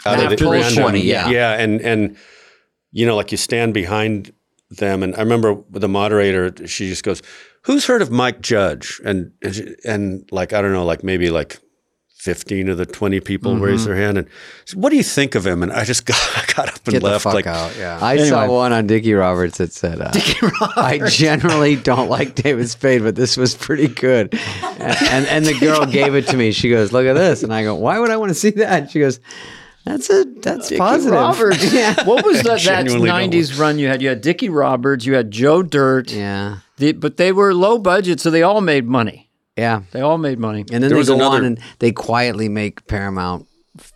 [0.07, 1.29] out of After the the 20, yeah.
[1.31, 1.53] Yeah.
[1.59, 2.17] And, and,
[2.93, 4.33] you know, like you stand behind
[4.71, 5.03] them.
[5.03, 7.23] And I remember the moderator, she just goes,
[7.65, 9.01] who's heard of Mike Judge?
[9.05, 11.59] And, and, she- and like, I don't know, like maybe like
[12.19, 13.63] 15 of the 20 people Mm-hmm.
[13.63, 14.19] raised their hand.
[14.19, 14.27] And
[14.65, 15.63] said, what do you think of him?
[15.63, 17.23] And I just got, I got up and Get left.
[17.25, 17.77] the fuck like, out.
[17.79, 17.99] Yeah.
[18.03, 20.11] I saw one on Dickie Roberts that said, uh,
[20.77, 24.35] I generally don't like David Spade, but this was pretty good.
[24.63, 26.51] And, and, and the girl gave it to me.
[26.53, 27.43] She goes, look at this.
[27.45, 28.91] And I go, why would I want to see that?
[28.91, 29.21] She goes,
[29.89, 31.13] that's a, that's positive.
[31.15, 31.73] Roberts.
[31.73, 32.05] yeah.
[32.05, 34.03] What was that, that Genuinely don't 90s run you had?
[34.03, 36.59] You had Dickie Roberts, you had Joe Dirt, Yeah.
[36.77, 39.31] the, but they were low budget, so they all made money.
[39.57, 39.83] Yeah.
[39.93, 40.61] They all made money.
[40.61, 43.47] And then There they was go another- on and they quietly make Paramount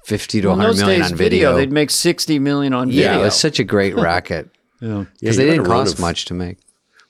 [0.04, 1.56] 50 to Well, in 100 those million days, on video.
[1.56, 3.20] they'd make 60 million on yeah, video.
[3.20, 4.48] it was such a great racket
[4.80, 5.04] Yeah.
[5.20, 6.58] because you they didn't cost of- much to make.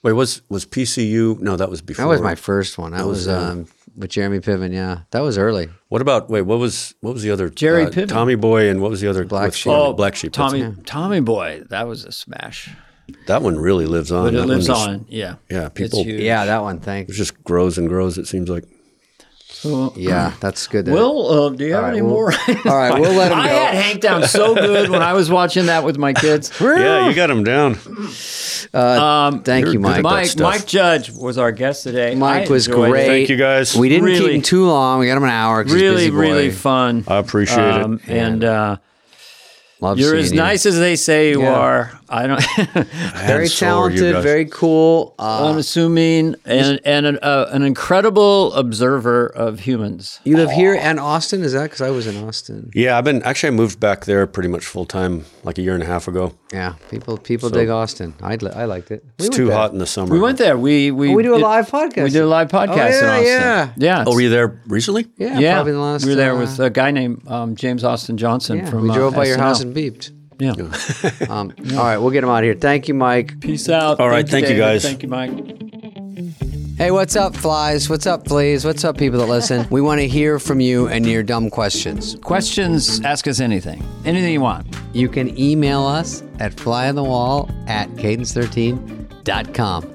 [0.03, 1.39] Wait, was, was PCU?
[1.39, 2.03] No, that was before.
[2.03, 2.91] That was my first one.
[2.91, 4.73] That, That was, was, uh, um, with Jeremy Piven.
[4.73, 5.69] Yeah, that was early.
[5.89, 7.49] What about, wait, what was, what was the other?
[7.49, 8.07] Jerry uh, Piven.
[8.09, 9.25] Tommy Boy and what was the other?
[9.25, 9.71] Black with- Sheep.
[9.71, 10.31] Oh, Black Sheep.
[10.33, 10.85] Tommy, it.
[10.85, 12.69] Tommy Boy, that was a smash.
[13.27, 14.25] That one really lives on.
[14.25, 15.05] But it That lives one just- on.
[15.09, 15.35] Yeah.
[15.49, 16.21] Yeah, It's people- huge.
[16.21, 16.79] Yeah, that one.
[16.79, 17.11] Thanks.
[17.11, 18.17] It just grows and grows.
[18.17, 18.63] It seems like.
[19.63, 20.83] So, Yeah, that's good.
[20.85, 22.33] that- Will, uh, do you have All right, any we'll- more?
[22.65, 23.53] all right, we'll let him I go.
[23.55, 26.51] had Hank down so good when I was watching that with my kids.
[26.61, 27.77] Yeah, you got him down.
[28.73, 30.03] Um, Thank You're you, good at Mike.
[30.03, 30.39] Mike.
[30.39, 32.13] Mike Judge was our guest today.
[32.15, 32.91] Mike I was enjoyed it.
[32.91, 33.07] great.
[33.07, 33.75] Thank you guys.
[33.75, 34.99] We didn't keep him too long.
[34.99, 35.63] We got him an hour.
[35.63, 36.17] 'cause he's Really, busy boy.
[36.19, 37.03] really fun.
[37.07, 38.11] I appreciate Um, it.
[38.11, 38.77] and uh,
[39.83, 40.37] Love you're as you.
[40.37, 41.53] nice as they say you Yeah.
[41.53, 41.99] are.
[42.09, 42.41] I don't.
[43.25, 45.13] very And so are you talented, very cool.
[45.19, 50.19] Uh, unassuming and and an, uh, an incredible observer of humans.
[50.23, 51.63] you live here and Austin, is that?
[51.63, 52.69] Because I was in Austin.
[52.73, 55.73] Yeah, I've been actually I moved back there pretty much full time like a year
[55.73, 56.33] and a half ago.
[56.53, 58.13] Yeah, people people dig Austin.
[58.21, 59.03] I I liked it.
[59.19, 59.55] We It's too there.
[59.57, 60.13] hot in the summer.
[60.13, 60.57] We went there.
[60.57, 62.03] We we Oh, we do a did- live podcast.
[62.03, 63.25] We did a live podcast Oh, in yeah, Austin.
[63.25, 63.69] yeah.
[63.77, 64.03] yeah.
[64.07, 65.07] Oh, were you there recently?
[65.17, 66.05] Yeah, yeah, probably the last.
[66.05, 68.83] we were there uh, with a guy named um, James Austin Johnson Yeah, from.
[68.83, 70.11] we uh, drove by your house and beeped.
[70.39, 70.53] Yeah.
[71.29, 72.55] Um, All right, we'll get him out of here.
[72.55, 73.39] Thank you, Mike.
[73.39, 73.99] Peace out.
[73.99, 74.61] All right, thank you, David.
[74.61, 74.83] guys.
[74.83, 75.31] Thank you, Mike.
[76.77, 77.87] Hey, what's up, flies?
[77.87, 78.65] What's up, fleas?
[78.65, 79.67] What's up, people that listen?
[79.69, 82.15] We want to hear from you and your dumb questions.
[82.23, 82.99] Questions?
[83.05, 83.83] Ask us anything.
[84.05, 84.65] Anything you want.
[84.91, 89.89] You can email us at flyonthewall at cadence13.com.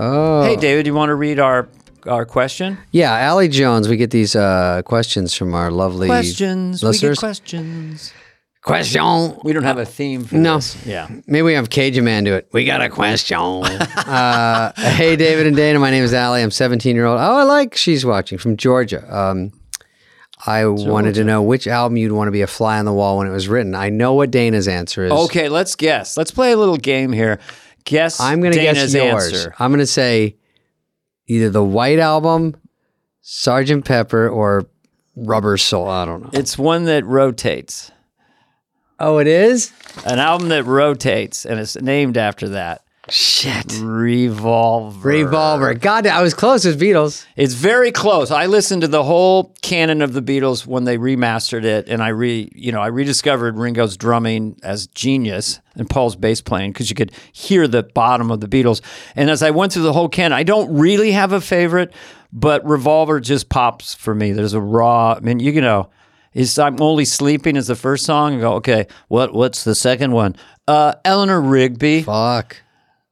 [0.00, 0.42] Oh.
[0.42, 1.68] Hey, David, you want to read our
[2.06, 2.78] our question?
[2.92, 6.82] Yeah, Allie Jones, we get these uh, questions from our lovely Questions.
[6.82, 7.16] We listeners.
[7.16, 8.12] get questions.
[8.62, 9.38] Question.
[9.42, 10.56] We don't have a theme for No.
[10.56, 10.84] this.
[10.86, 11.08] Yeah.
[11.26, 12.46] Maybe we have Cajun Man do it.
[12.52, 13.38] We got a question.
[14.06, 15.78] uh, hey, David and Dana.
[15.78, 16.42] My name is Allie.
[16.42, 17.18] I'm 17 year old.
[17.18, 19.02] Oh, I like she's watching from Georgia.
[19.14, 19.52] Um,
[20.46, 23.18] I wanted to know which album you'd want to be a fly on the wall
[23.18, 23.74] when it was written.
[23.74, 25.12] I know what Dana's answer is.
[25.12, 26.16] Okay, let's guess.
[26.16, 27.38] Let's play a little game here.
[27.84, 28.20] Guess.
[28.20, 29.24] I'm going to guess Dana's yours.
[29.32, 29.54] Answer.
[29.58, 30.36] I'm going to say
[31.30, 32.56] either the White Album,
[33.20, 34.66] Sergeant Pepper, or
[35.14, 35.88] rubber soul.
[35.88, 36.30] I don't know.
[36.32, 37.92] It's one that rotates.
[38.98, 39.72] Oh, it is.
[40.04, 42.82] An album that rotates, and it's named after that.
[43.10, 43.80] Shit.
[43.80, 45.08] Revolver.
[45.08, 45.74] Revolver.
[45.74, 47.26] God, I was close as Beatles.
[47.36, 48.30] It's very close.
[48.30, 52.08] I listened to the whole canon of the Beatles when they remastered it, and I
[52.08, 56.96] re, you know, I rediscovered Ringo's drumming as genius and Paul's bass playing because you
[56.96, 58.80] could hear the bottom of the Beatles.
[59.16, 61.92] And as I went through the whole canon, I don't really have a favorite,
[62.32, 64.32] but Revolver just pops for me.
[64.32, 65.14] There's a raw.
[65.14, 65.90] I mean, you know,
[66.32, 68.34] is I'm only sleeping is the first song.
[68.34, 70.36] And go, okay, what what's the second one?
[70.68, 72.02] Uh, Eleanor Rigby.
[72.02, 72.62] Fuck.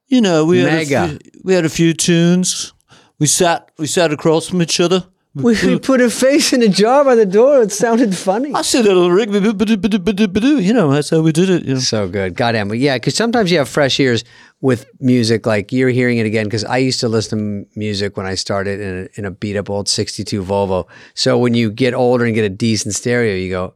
[0.09, 1.05] You know, we had Mega.
[1.05, 2.73] a few, we had a few tunes.
[3.19, 5.05] We sat we sat across from each other.
[5.35, 7.63] We, we put a face in a jar by the door.
[7.63, 8.53] It sounded funny.
[8.55, 11.65] I said Eleanor Rigby, you know, that's how we did it.
[11.65, 11.81] You know.
[11.81, 12.35] So good.
[12.35, 12.69] Goddamn.
[12.69, 14.25] But yeah, because sometimes you have fresh ears
[14.61, 15.47] with music.
[15.47, 16.47] Like you're hearing it again.
[16.47, 19.57] Because I used to listen to music when I started in a, in a beat
[19.57, 20.89] up old 62 Volvo.
[21.15, 23.75] So when you get older and get a decent stereo, you go,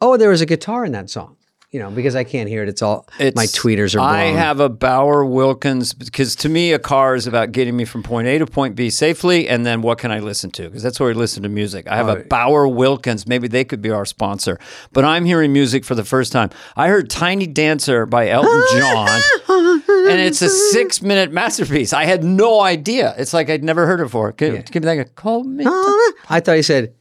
[0.00, 1.36] oh, there was a guitar in that song.
[1.72, 2.68] You know, because I can't hear it.
[2.68, 4.10] It's all, my tweeters are blown.
[4.10, 8.02] I have a Bowers Wilkins because to me, a car is about getting me from
[8.02, 10.64] point A to point B safely, and then what can I listen to?
[10.64, 11.88] Because that's where we listen to music.
[11.88, 13.26] I have a Bowers Wilkins.
[13.26, 14.60] Maybe they could be our sponsor.
[14.92, 16.50] But I'm hearing music for the first time.
[16.76, 21.94] I heard "Tiny Dancer" by Elton John, and it's a six-minute masterpiece.
[21.94, 23.14] I had no idea.
[23.16, 24.32] It's like I'd never heard it before.
[24.32, 25.14] Give, give me that.
[25.14, 25.64] Call me.
[25.64, 26.12] Uh-huh.
[26.28, 26.94] I thought you said,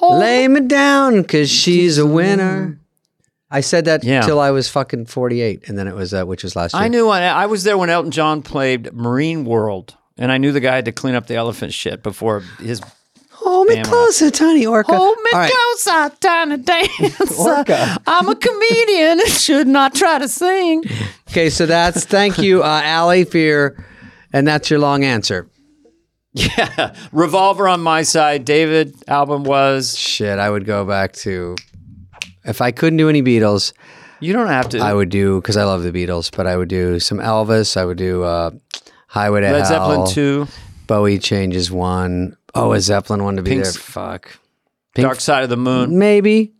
[0.00, 2.78] lay me down because she's a winner.
[3.52, 4.22] I said that Yeah.
[4.22, 5.68] till I was fucking 48.
[5.68, 6.82] And then it was, uh, which was last year.
[6.82, 10.52] I knew I, I was there when Elton John played Marine World, and I knew
[10.52, 12.80] the guy had to clean up the elephant shit before his
[13.32, 14.96] Hold me closer, tiny orca.
[14.96, 15.52] Hold me right.
[15.52, 17.24] closer, tiny dancer.
[17.40, 17.96] Orca.
[18.06, 20.84] I'm a comedian and should not try to sing.
[21.28, 23.84] Okay, so that's thank you, uh, Allie, for your,
[24.32, 25.48] and that's your long answer.
[26.34, 26.94] Yeah.
[27.12, 28.46] Revolver on my side.
[28.46, 29.98] David album was.
[29.98, 31.56] Shit, I would go back to,
[32.44, 33.72] if I couldn't do any Beatles,
[34.20, 34.78] You don't have to.
[34.78, 37.76] I would do because I love the Beatles, but I would do some Elvis.
[37.76, 38.50] I would do uh,
[39.08, 40.06] Highway to Led Hell.
[40.06, 40.46] Zeppelin 2,
[40.86, 42.36] Bowie changes one.
[42.54, 43.82] Oh, a Zeppelin one to be Pink's- there.
[43.82, 44.38] Fuck.
[44.94, 45.98] Pink- Dark Side of the Moon.
[45.98, 46.52] Maybe.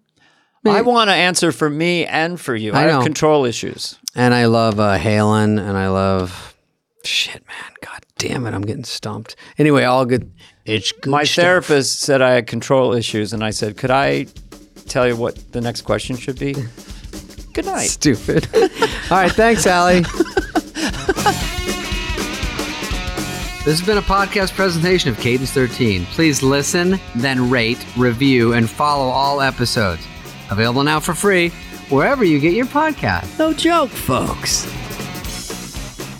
[0.64, 2.72] I want to answer for me and for you.
[2.72, 3.02] I, I have know.
[3.02, 3.98] control issues.
[4.14, 6.54] And I love uh, Halen, and I love
[7.04, 7.72] shit, man.
[7.82, 9.34] God damn it, I'm getting stumped.
[9.58, 10.30] Anyway, all good.
[10.64, 11.10] It's good.
[11.10, 11.42] My stuff.
[11.44, 14.26] therapist said I had control issues, and I said, Could I
[14.88, 16.54] tell you what the next question should be?
[17.52, 17.88] Good night.
[17.88, 18.48] Stupid.
[18.54, 20.04] all right, thanks, Allie.
[23.64, 26.04] This has been a podcast presentation of Cadence 13.
[26.06, 30.04] Please listen, then rate, review, and follow all episodes.
[30.50, 31.50] Available now for free
[31.88, 33.38] wherever you get your podcast.
[33.38, 34.66] No joke, folks.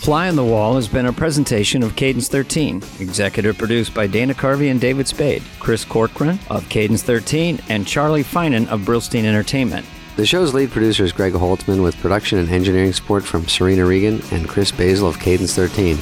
[0.03, 4.35] Fly on the Wall has been a presentation of Cadence 13, executive produced by Dana
[4.35, 9.87] Carvey and David Spade, Chris Corcoran of Cadence 13, and Charlie Finan of Brillstein Entertainment.
[10.17, 14.21] The show's lead producer is Greg Holtzman with production and engineering support from Serena Regan
[14.33, 15.97] and Chris Basil of Cadence 13.